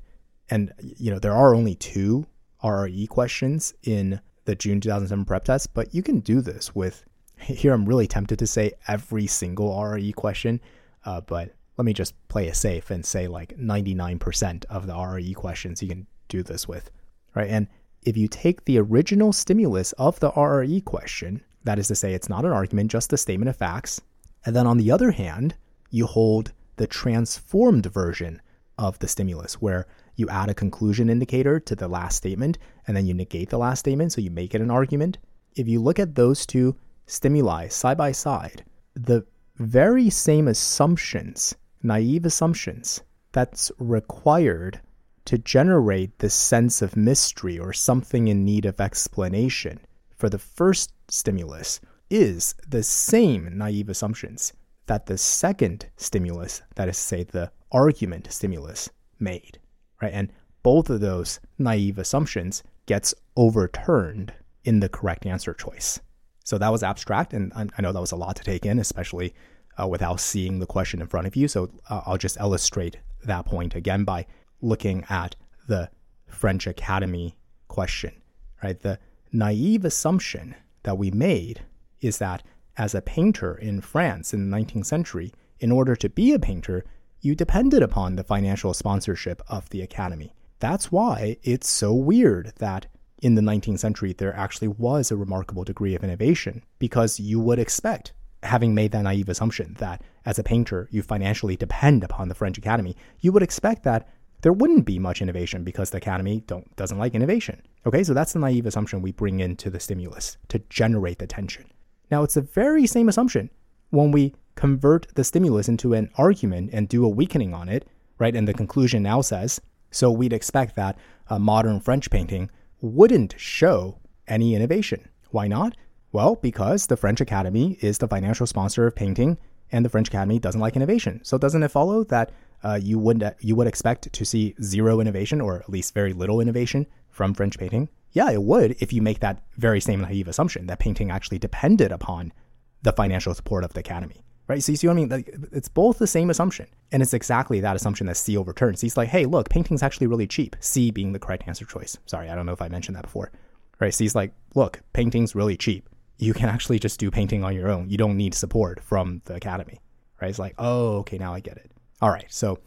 and 0.50 0.72
you 0.80 1.12
know 1.12 1.20
there 1.20 1.34
are 1.34 1.56
only 1.56 1.76
two 1.76 2.26
RRE 2.64 3.08
questions 3.10 3.74
in 3.84 4.20
the 4.46 4.56
June 4.56 4.80
2007 4.80 5.26
prep 5.26 5.46
test, 5.46 5.74
but 5.74 5.94
you 5.94 6.04
can 6.04 6.20
do 6.20 6.42
this 6.42 6.76
with. 6.76 7.04
Here, 7.38 7.74
I'm 7.74 7.86
really 7.86 8.08
tempted 8.08 8.40
to 8.40 8.48
say 8.48 8.72
every 8.88 9.28
single 9.28 9.70
RRE 9.70 10.16
question, 10.16 10.62
uh, 11.04 11.22
but 11.22 11.54
let 11.78 11.86
me 11.86 11.94
just 11.94 12.16
play 12.28 12.48
it 12.48 12.56
safe 12.56 12.90
and 12.92 13.06
say 13.06 13.28
like 13.28 13.58
99% 13.58 14.66
of 14.66 14.88
the 14.88 14.94
RRE 14.94 15.36
questions 15.36 15.84
you 15.84 15.90
can 15.90 16.08
do 16.30 16.44
this 16.44 16.68
with, 16.68 16.90
right? 17.36 17.50
And 17.50 17.68
if 18.06 18.16
you 18.16 18.28
take 18.28 18.64
the 18.64 18.80
original 18.80 19.34
stimulus 19.34 19.92
of 19.94 20.20
the 20.20 20.32
RRE 20.32 20.86
question, 20.86 21.42
that 21.64 21.80
is 21.80 21.88
to 21.88 21.96
say, 21.96 22.14
it's 22.14 22.30
not 22.30 22.46
an 22.46 22.52
argument, 22.52 22.92
just 22.92 23.12
a 23.12 23.18
statement 23.18 23.50
of 23.50 23.58
facts, 23.58 24.00
and 24.46 24.56
then 24.56 24.68
on 24.68 24.78
the 24.78 24.92
other 24.92 25.12
hand, 25.12 25.56
you 25.90 26.06
hold 26.06 26.54
the 26.78 26.86
transformed 26.86 27.88
version 27.88 28.42
of 28.78 29.00
the 29.00 29.08
stimulus, 29.08 29.56
where 29.56 29.88
you 30.16 30.30
add 30.30 30.50
a 30.50 30.54
conclusion 30.54 31.10
indicator 31.10 31.60
to 31.60 31.76
the 31.76 31.88
last 31.88 32.18
statement, 32.18 32.60
and 32.86 32.96
then 32.96 33.08
you 33.08 33.14
negate 33.14 33.50
the 33.50 33.58
last 33.58 33.80
statement, 33.80 34.12
so 34.12 34.22
you 34.22 34.30
make 34.30 34.54
it 34.54 34.62
an 34.62 34.70
argument. 34.72 35.18
If 35.56 35.68
you 35.68 35.82
look 35.82 35.98
at 35.98 36.16
those 36.16 36.46
two 36.46 36.76
stimuli 37.08 37.70
side 37.70 37.98
by 37.98 38.12
side, 38.12 38.64
the 38.94 39.26
very 39.58 40.10
same 40.10 40.48
assumptions, 40.48 41.56
naive 41.82 42.26
assumptions, 42.26 43.02
that's 43.32 43.72
required 43.80 44.80
to 45.26 45.38
generate 45.38 46.20
this 46.20 46.34
sense 46.34 46.82
of 46.82 46.96
mystery 46.96 47.58
or 47.60 47.74
something 47.74 48.28
in 48.28 48.46
need 48.46 48.66
of 48.66 48.80
explanation 48.80 49.80
for 50.16 50.30
the 50.30 50.40
first 50.40 50.94
stimulus 51.08 51.80
is 52.10 52.56
the 52.68 52.84
same 52.84 53.58
naive 53.58 53.90
assumptions 53.90 54.54
that 54.86 55.08
the 55.08 55.18
second 55.18 55.88
stimulus, 55.98 56.62
that 56.76 56.88
is, 56.88 56.98
to 56.98 57.04
say, 57.04 57.24
the 57.24 57.52
argument 57.72 58.32
stimulus, 58.32 58.90
made 59.20 59.60
right? 60.02 60.14
And 60.14 60.32
both 60.64 60.90
of 60.90 61.00
those 61.00 61.40
naive 61.58 61.98
assumptions 61.98 62.64
gets 62.86 63.14
overturned 63.36 64.34
in 64.64 64.80
the 64.80 64.90
correct 64.90 65.26
answer 65.26 65.54
choice. 65.54 66.00
So 66.44 66.58
that 66.58 66.72
was 66.72 66.84
abstract, 66.84 67.34
and 67.34 67.52
I 67.56 67.82
know 67.82 67.92
that 67.92 68.00
was 68.00 68.12
a 68.12 68.18
lot 68.18 68.36
to 68.36 68.44
take 68.44 68.66
in, 68.66 68.80
especially 68.80 69.34
uh, 69.82 69.88
without 69.88 70.20
seeing 70.20 70.60
the 70.60 70.68
question 70.68 71.02
in 71.02 71.08
front 71.08 71.28
of 71.28 71.36
you. 71.36 71.48
So 71.48 71.72
uh, 71.90 72.02
I'll 72.06 72.18
just 72.18 72.38
illustrate 72.40 72.98
that 73.24 73.46
point 73.46 73.76
again 73.76 74.04
by 74.04 74.28
looking 74.62 75.06
at 75.10 75.36
the 75.68 75.90
French 76.28 76.68
Academy 76.68 77.38
question, 77.68 78.22
right? 78.64 78.80
The 78.80 79.00
naive 79.32 79.86
assumption 79.86 80.56
that 80.84 80.98
we 80.98 81.12
made 81.12 81.62
is 82.02 82.18
that 82.20 82.44
as 82.78 82.94
a 82.94 83.02
painter 83.02 83.56
in 83.56 83.82
France 83.82 84.34
in 84.34 84.50
the 84.50 84.58
19th 84.58 84.86
century, 84.86 85.34
in 85.60 85.72
order 85.72 85.96
to 85.96 86.10
be 86.10 86.34
a 86.34 86.40
painter, 86.40 86.84
you 87.22 87.36
depended 87.36 87.82
upon 87.82 88.16
the 88.16 88.24
financial 88.24 88.74
sponsorship 88.74 89.42
of 89.48 89.70
the 89.70 89.82
Academy. 89.82 90.36
That's 90.60 90.92
why 90.92 91.38
it's 91.44 91.70
so 91.70 91.94
weird 91.94 92.54
that 92.58 92.88
in 93.22 93.36
the 93.36 93.42
19th 93.42 93.80
century 93.80 94.14
there 94.14 94.36
actually 94.36 94.68
was 94.68 95.10
a 95.10 95.16
remarkable 95.16 95.64
degree 95.64 95.96
of 95.96 96.04
innovation, 96.04 96.64
because 96.80 97.20
you 97.20 97.40
would 97.40 97.60
expect, 97.60 98.14
having 98.44 98.76
made 98.76 98.92
that 98.92 99.04
naive 99.04 99.30
assumption 99.30 99.76
that 99.80 100.04
as 100.26 100.38
a 100.38 100.44
painter 100.44 100.88
you 100.92 101.02
financially 101.02 101.56
depend 101.56 102.04
upon 102.04 102.28
the 102.28 102.36
French 102.36 102.58
Academy, 102.58 102.96
you 103.22 103.32
would 103.32 103.44
expect 103.44 103.84
that 103.84 104.08
there 104.46 104.54
wouldn't 104.54 104.86
be 104.86 105.00
much 105.00 105.24
innovation 105.24 105.64
because 105.64 105.90
the 105.90 105.98
Academy 105.98 106.44
doesn't 106.76 107.00
like 107.00 107.16
innovation. 107.16 107.64
Okay, 107.88 108.04
so 108.04 108.14
that's 108.14 108.34
the 108.34 108.38
naive 108.38 108.68
assumption 108.68 109.02
we 109.02 109.12
bring 109.12 109.40
into 109.40 109.72
the 109.72 109.80
stimulus 109.80 110.38
to 110.50 110.60
generate 110.70 111.18
the 111.18 111.26
tension. 111.26 111.66
Now, 112.12 112.22
it's 112.22 112.36
the 112.36 112.42
very 112.42 112.86
same 112.86 113.10
assumption 113.10 113.50
when 113.90 114.12
we 114.12 114.36
convert 114.54 115.08
the 115.16 115.24
stimulus 115.24 115.68
into 115.68 115.96
an 115.96 116.12
argument 116.20 116.70
and 116.74 116.88
do 116.88 117.04
a 117.04 117.10
weakening 117.10 117.56
on 117.56 117.70
it, 117.70 117.88
right? 118.20 118.36
And 118.36 118.48
the 118.48 118.54
conclusion 118.54 119.02
now 119.02 119.22
says 119.22 119.60
so 119.90 120.12
we'd 120.12 120.32
expect 120.32 120.76
that 120.76 120.96
a 121.28 121.40
modern 121.40 121.80
French 121.80 122.12
painting 122.12 122.52
wouldn't 122.82 123.34
show 123.40 123.98
any 124.28 124.54
innovation. 124.54 125.10
Why 125.32 125.48
not? 125.48 125.76
Well, 126.12 126.36
because 126.36 126.86
the 126.86 126.98
French 126.98 127.20
Academy 127.20 127.80
is 127.82 127.98
the 127.98 128.08
financial 128.08 128.46
sponsor 128.46 128.86
of 128.86 128.96
painting, 128.96 129.40
and 129.72 129.84
the 129.84 129.90
French 129.90 130.10
Academy 130.10 130.38
doesn't 130.38 130.62
like 130.62 130.76
innovation. 130.76 131.22
So 131.24 131.40
doesn't 131.40 131.64
it 131.64 131.72
follow 131.72 132.04
that 132.04 132.32
uh, 132.66 132.80
you 132.82 132.98
would 133.00 133.36
you 133.40 133.56
would 133.56 133.68
expect 133.68 134.12
to 134.12 134.26
see 134.26 134.56
zero 134.62 135.00
innovation 135.00 135.40
or 135.40 135.60
at 135.60 135.70
least 135.70 135.94
very 135.94 136.14
little 136.14 136.42
innovation 136.42 136.86
from 137.10 137.34
French 137.34 137.58
painting? 137.58 137.88
Yeah, 138.12 138.32
it 138.32 138.42
would 138.42 138.76
if 138.80 138.92
you 138.92 139.02
make 139.02 139.20
that 139.20 139.44
very 139.58 139.80
same 139.80 140.02
naive 140.02 140.28
assumption 140.28 140.68
that 140.68 140.80
painting 140.80 141.12
actually 141.12 141.40
depended 141.40 141.92
upon 141.92 142.34
the 142.82 142.94
financial 142.94 143.34
support 143.34 143.64
of 143.64 143.74
the 143.74 143.80
Academy 143.80 144.26
right? 144.48 144.64
So 144.64 144.72
you 144.72 144.76
see 144.76 144.88
what 144.88 144.94
I 144.94 144.96
mean? 144.96 145.26
It's 145.52 145.70
both 145.70 145.98
the 145.98 146.08
same 146.08 146.30
assumption, 146.30 146.68
and 146.92 147.02
it's 147.02 147.14
exactly 147.14 147.60
that 147.62 147.76
assumption 147.76 148.08
that 148.08 148.18
C 148.18 148.38
overturns. 148.38 148.82
He's 148.82 148.98
like, 148.98 149.10
hey, 149.10 149.26
look, 149.26 149.50
painting's 149.50 149.84
actually 149.84 150.08
really 150.08 150.28
cheap. 150.28 150.56
C 150.60 150.92
being 150.92 151.14
the 151.14 151.20
correct 151.20 151.44
answer 151.48 151.66
choice. 151.66 151.98
Sorry, 152.06 152.30
I 152.30 152.36
don't 152.36 152.46
know 152.46 152.54
if 152.54 152.62
I 152.62 152.70
mentioned 152.70 152.96
that 152.96 153.04
before. 153.04 153.32
Right? 153.80 153.96
He's 153.96 154.16
like, 154.16 154.34
look, 154.54 154.82
painting's 154.94 155.36
really 155.36 155.58
cheap. 155.58 155.90
You 156.18 156.34
can 156.34 156.48
actually 156.48 156.80
just 156.80 157.00
do 157.00 157.12
painting 157.12 157.44
on 157.44 157.54
your 157.54 157.70
own. 157.70 157.90
You 157.90 157.98
don't 157.98 158.18
need 158.18 158.34
support 158.34 158.82
from 158.82 159.22
the 159.26 159.36
academy. 159.36 159.82
Right? 160.22 160.30
It's 160.30 160.40
like, 160.40 160.56
oh, 160.58 160.98
okay, 161.00 161.18
now 161.18 161.34
I 161.34 161.42
get 161.42 161.58
it. 161.58 161.72
All 162.02 162.10
right. 162.10 162.26
So 162.30 162.60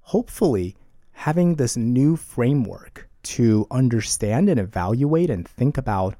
hopefully 0.00 0.76
having 1.12 1.56
this 1.56 1.76
new 1.76 2.16
framework 2.16 3.08
to 3.22 3.66
understand 3.70 4.48
and 4.48 4.60
evaluate 4.60 5.30
and 5.30 5.46
think 5.46 5.76
about 5.76 6.14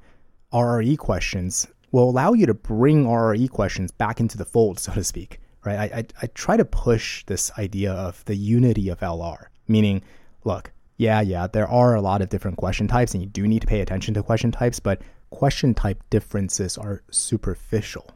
RRE 0.51 0.97
questions 0.97 1.67
will 1.91 2.09
allow 2.09 2.33
you 2.33 2.45
to 2.45 2.53
bring 2.53 3.05
RRE 3.05 3.49
questions 3.49 3.91
back 3.91 4.19
into 4.19 4.37
the 4.37 4.45
fold, 4.45 4.79
so 4.79 4.93
to 4.93 5.03
speak. 5.03 5.39
Right? 5.65 5.77
I, 5.77 5.97
I, 5.99 6.05
I 6.23 6.27
try 6.27 6.57
to 6.57 6.65
push 6.65 7.25
this 7.25 7.51
idea 7.57 7.91
of 7.93 8.23
the 8.25 8.35
unity 8.35 8.89
of 8.89 8.99
LR, 8.99 9.45
meaning, 9.67 10.01
look, 10.43 10.71
yeah, 10.97 11.21
yeah, 11.21 11.47
there 11.47 11.67
are 11.67 11.95
a 11.95 12.01
lot 12.01 12.21
of 12.21 12.29
different 12.29 12.57
question 12.57 12.87
types, 12.87 13.13
and 13.13 13.23
you 13.23 13.29
do 13.29 13.47
need 13.47 13.61
to 13.61 13.67
pay 13.67 13.81
attention 13.81 14.13
to 14.13 14.23
question 14.23 14.51
types, 14.51 14.79
but 14.79 15.01
question 15.29 15.73
type 15.73 16.03
differences 16.09 16.77
are 16.77 17.03
superficial. 17.09 18.09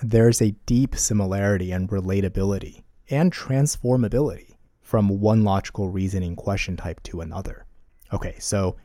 There's 0.00 0.40
a 0.40 0.52
deep 0.66 0.96
similarity 0.96 1.72
and 1.72 1.88
relatability 1.88 2.82
and 3.10 3.32
transformability 3.32 4.54
from 4.80 5.20
one 5.20 5.44
logical 5.44 5.88
reasoning 5.88 6.36
question 6.36 6.76
type 6.76 7.02
to 7.02 7.20
another. 7.20 7.66
Okay, 8.12 8.36
so 8.38 8.76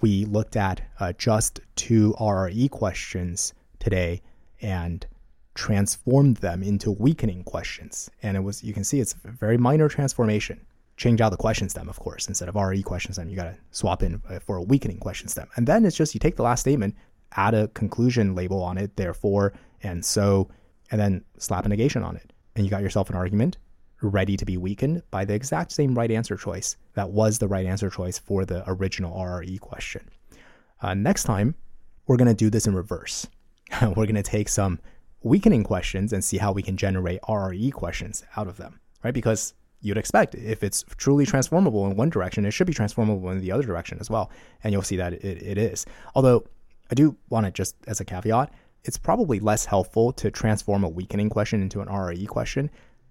we 0.00 0.24
looked 0.26 0.56
at 0.56 0.80
uh, 1.00 1.12
just 1.14 1.60
two 1.76 2.14
RRE 2.18 2.70
questions 2.70 3.52
today 3.78 4.22
and 4.62 5.06
transformed 5.54 6.36
them 6.38 6.62
into 6.62 6.92
weakening 6.92 7.44
questions. 7.44 8.10
And 8.22 8.36
it 8.36 8.40
was, 8.40 8.62
you 8.62 8.72
can 8.72 8.84
see 8.84 9.00
it's 9.00 9.14
a 9.24 9.30
very 9.30 9.58
minor 9.58 9.88
transformation. 9.88 10.64
Change 10.96 11.20
out 11.20 11.30
the 11.30 11.36
question 11.36 11.68
stem, 11.68 11.88
of 11.88 11.98
course. 11.98 12.28
Instead 12.28 12.48
of 12.48 12.54
RE 12.54 12.82
question 12.82 13.12
stem, 13.12 13.28
you 13.28 13.36
got 13.36 13.44
to 13.44 13.56
swap 13.70 14.02
in 14.02 14.22
uh, 14.28 14.38
for 14.38 14.56
a 14.56 14.62
weakening 14.62 14.98
question 14.98 15.28
stem. 15.28 15.48
And 15.56 15.66
then 15.66 15.84
it's 15.84 15.96
just 15.96 16.14
you 16.14 16.20
take 16.20 16.36
the 16.36 16.42
last 16.42 16.60
statement, 16.60 16.94
add 17.32 17.54
a 17.54 17.68
conclusion 17.68 18.34
label 18.34 18.62
on 18.62 18.78
it, 18.78 18.96
therefore, 18.96 19.52
and 19.82 20.04
so, 20.04 20.48
and 20.90 21.00
then 21.00 21.24
slap 21.38 21.64
a 21.66 21.68
negation 21.68 22.02
on 22.02 22.16
it. 22.16 22.32
And 22.56 22.64
you 22.64 22.70
got 22.70 22.82
yourself 22.82 23.10
an 23.10 23.16
argument 23.16 23.56
ready 24.02 24.36
to 24.36 24.44
be 24.44 24.56
weakened 24.56 25.02
by 25.10 25.24
the 25.24 25.34
exact 25.34 25.72
same 25.72 25.94
right 25.94 26.10
answer 26.10 26.36
choice 26.36 26.76
that 26.94 27.10
was 27.10 27.38
the 27.38 27.48
right 27.48 27.66
answer 27.66 27.90
choice 27.90 28.18
for 28.18 28.44
the 28.44 28.62
original 28.66 29.14
RRE 29.14 29.60
question. 29.60 30.08
Uh, 30.82 30.94
next 30.94 31.24
time, 31.24 31.54
we're 32.06 32.16
going 32.16 32.28
to 32.28 32.34
do 32.34 32.50
this 32.50 32.66
in 32.66 32.74
reverse. 32.74 33.26
we're 33.82 34.06
going 34.06 34.14
to 34.14 34.22
take 34.22 34.48
some 34.48 34.78
weakening 35.22 35.62
questions 35.62 36.12
and 36.12 36.24
see 36.24 36.38
how 36.38 36.52
we 36.52 36.62
can 36.62 36.76
generate 36.76 37.20
RRE 37.22 37.72
questions 37.72 38.24
out 38.36 38.48
of 38.48 38.56
them, 38.56 38.80
right? 39.04 39.14
Because 39.14 39.54
you'd 39.82 39.98
expect 39.98 40.34
if 40.34 40.62
it's 40.62 40.84
truly 40.96 41.26
transformable 41.26 41.86
in 41.86 41.96
one 41.96 42.10
direction, 42.10 42.44
it 42.44 42.50
should 42.52 42.66
be 42.66 42.74
transformable 42.74 43.30
in 43.30 43.40
the 43.40 43.52
other 43.52 43.62
direction 43.62 43.98
as 44.00 44.10
well. 44.10 44.30
And 44.64 44.72
you'll 44.72 44.82
see 44.82 44.96
that 44.96 45.12
it, 45.12 45.42
it 45.42 45.58
is. 45.58 45.86
Although 46.14 46.44
I 46.90 46.94
do 46.94 47.16
want 47.28 47.46
to 47.46 47.52
just 47.52 47.76
as 47.86 48.00
a 48.00 48.04
caveat, 48.04 48.52
it's 48.84 48.96
probably 48.96 49.40
less 49.40 49.66
helpful 49.66 50.12
to 50.14 50.30
transform 50.30 50.84
a 50.84 50.88
weakening 50.88 51.28
question 51.28 51.62
into 51.62 51.80
an 51.80 51.88
RRE 51.88 52.26
question 52.28 52.70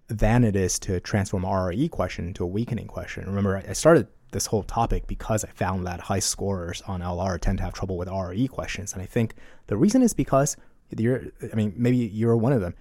than 0.10 0.44
it 0.44 0.56
is 0.56 0.80
to 0.80 1.00
transform 1.00 1.44
RRE 1.44 1.90
question 1.92 2.28
into 2.28 2.44
a 2.44 2.48
weakening 2.48 2.88
question. 2.88 3.26
Remember, 3.26 3.64
I 3.68 3.74
started 3.74 4.08
this 4.32 4.48
whole 4.48 4.64
topic 4.64 5.08
because 5.08 5.44
I 5.44 5.50
found 5.50 5.86
that 5.86 6.00
high 6.00 6.20
scorers 6.20 6.82
on 6.88 7.02
LR 7.02 7.40
tend 7.40 7.60
to 7.60 7.64
have 7.64 7.74
trouble 7.74 7.98
with 7.98 8.08
RRE 8.08 8.50
questions. 8.50 8.94
And 8.94 9.02
I 9.02 9.06
think 9.06 9.36
the 9.68 9.78
reason 9.78 10.02
is 10.02 10.14
because 10.14 10.58
you're, 10.98 11.24
I 11.52 11.56
mean, 11.56 11.74
maybe 11.78 11.98
you're 11.98 12.38
one 12.38 12.54
of 12.54 12.62
them. 12.62 12.76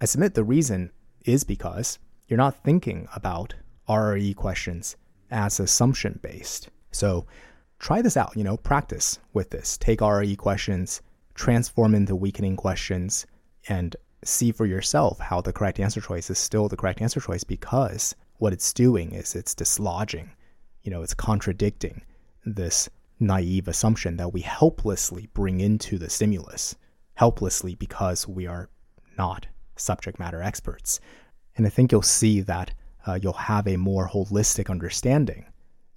I 0.00 0.06
submit 0.06 0.34
the 0.34 0.44
reason 0.44 0.90
is 1.24 1.44
because 1.44 1.98
you're 2.26 2.38
not 2.38 2.64
thinking 2.64 3.08
about 3.14 3.54
RRE 3.88 4.34
questions 4.34 4.96
as 5.30 5.60
assumption 5.60 6.18
based. 6.22 6.70
So 6.90 7.26
try 7.78 8.02
this 8.02 8.16
out, 8.16 8.36
you 8.36 8.44
know, 8.44 8.56
practice 8.56 9.18
with 9.32 9.50
this. 9.50 9.76
Take 9.78 10.00
RRE 10.00 10.36
questions, 10.38 11.02
transform 11.34 11.94
into 11.94 12.16
weakening 12.16 12.56
questions, 12.56 13.26
and 13.68 13.94
see 14.24 14.52
for 14.52 14.66
yourself 14.66 15.18
how 15.18 15.40
the 15.40 15.52
correct 15.52 15.80
answer 15.80 16.00
choice 16.00 16.30
is 16.30 16.38
still 16.38 16.68
the 16.68 16.76
correct 16.76 17.00
answer 17.00 17.20
choice 17.20 17.44
because 17.44 18.14
what 18.38 18.52
it's 18.52 18.72
doing 18.72 19.12
is 19.12 19.34
it's 19.34 19.54
dislodging, 19.54 20.30
you 20.82 20.90
know, 20.90 21.02
it's 21.02 21.14
contradicting 21.14 22.02
this 22.44 22.88
naive 23.20 23.68
assumption 23.68 24.16
that 24.16 24.32
we 24.32 24.40
helplessly 24.40 25.28
bring 25.32 25.60
into 25.60 25.98
the 25.98 26.10
stimulus, 26.10 26.74
helplessly 27.14 27.74
because 27.74 28.26
we 28.26 28.46
are 28.46 28.68
not 29.16 29.46
subject 29.76 30.18
matter 30.18 30.42
experts. 30.42 31.00
And 31.56 31.66
I 31.66 31.70
think 31.70 31.92
you'll 31.92 32.02
see 32.02 32.40
that 32.42 32.72
uh, 33.06 33.18
you'll 33.20 33.32
have 33.32 33.66
a 33.66 33.76
more 33.76 34.08
holistic 34.08 34.70
understanding 34.70 35.46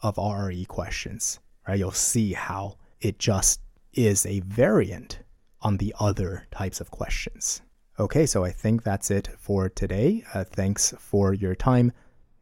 of 0.01 0.15
RRE 0.15 0.67
questions, 0.67 1.39
right? 1.67 1.79
You'll 1.79 1.91
see 1.91 2.33
how 2.33 2.77
it 3.01 3.19
just 3.19 3.61
is 3.93 4.25
a 4.25 4.41
variant 4.41 5.19
on 5.61 5.77
the 5.77 5.95
other 5.99 6.47
types 6.51 6.79
of 6.81 6.91
questions. 6.91 7.61
Okay, 7.97 8.25
so 8.25 8.43
I 8.43 8.51
think 8.51 8.83
that's 8.83 9.09
it 9.09 9.29
for 9.37 9.69
today. 9.69 10.23
Uh, 10.33 10.43
thanks 10.43 10.93
for 10.99 11.33
your 11.33 11.55
time. 11.55 11.93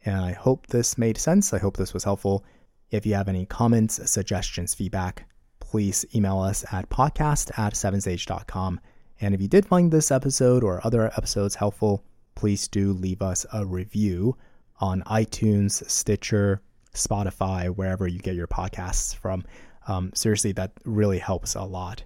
And 0.04 0.16
I 0.16 0.32
hope 0.32 0.66
this 0.66 0.98
made 0.98 1.16
sense. 1.16 1.54
I 1.54 1.58
hope 1.58 1.76
this 1.76 1.94
was 1.94 2.04
helpful. 2.04 2.44
If 2.90 3.06
you 3.06 3.14
have 3.14 3.28
any 3.28 3.46
comments, 3.46 4.10
suggestions, 4.10 4.74
feedback, 4.74 5.28
please 5.60 6.04
email 6.14 6.40
us 6.40 6.64
at 6.72 6.90
podcast 6.90 7.56
at 7.56 7.74
7sage.com. 7.74 8.80
And 9.20 9.34
if 9.34 9.40
you 9.40 9.48
did 9.48 9.64
find 9.64 9.92
this 9.92 10.10
episode 10.10 10.64
or 10.64 10.84
other 10.84 11.06
episodes 11.06 11.54
helpful, 11.54 12.04
please 12.34 12.66
do 12.66 12.92
leave 12.92 13.22
us 13.22 13.46
a 13.52 13.64
review 13.64 14.36
on 14.80 15.02
iTunes, 15.02 15.88
Stitcher, 15.88 16.60
Spotify, 16.94 17.68
wherever 17.68 18.08
you 18.08 18.18
get 18.18 18.34
your 18.34 18.48
podcasts 18.48 19.14
from. 19.16 19.44
Um, 19.86 20.10
seriously, 20.14 20.52
that 20.52 20.72
really 20.84 21.18
helps 21.18 21.54
a 21.54 21.62
lot. 21.62 22.02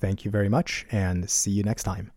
Thank 0.00 0.24
you 0.24 0.30
very 0.30 0.48
much 0.48 0.86
and 0.92 1.28
see 1.28 1.50
you 1.50 1.64
next 1.64 1.82
time. 1.82 2.12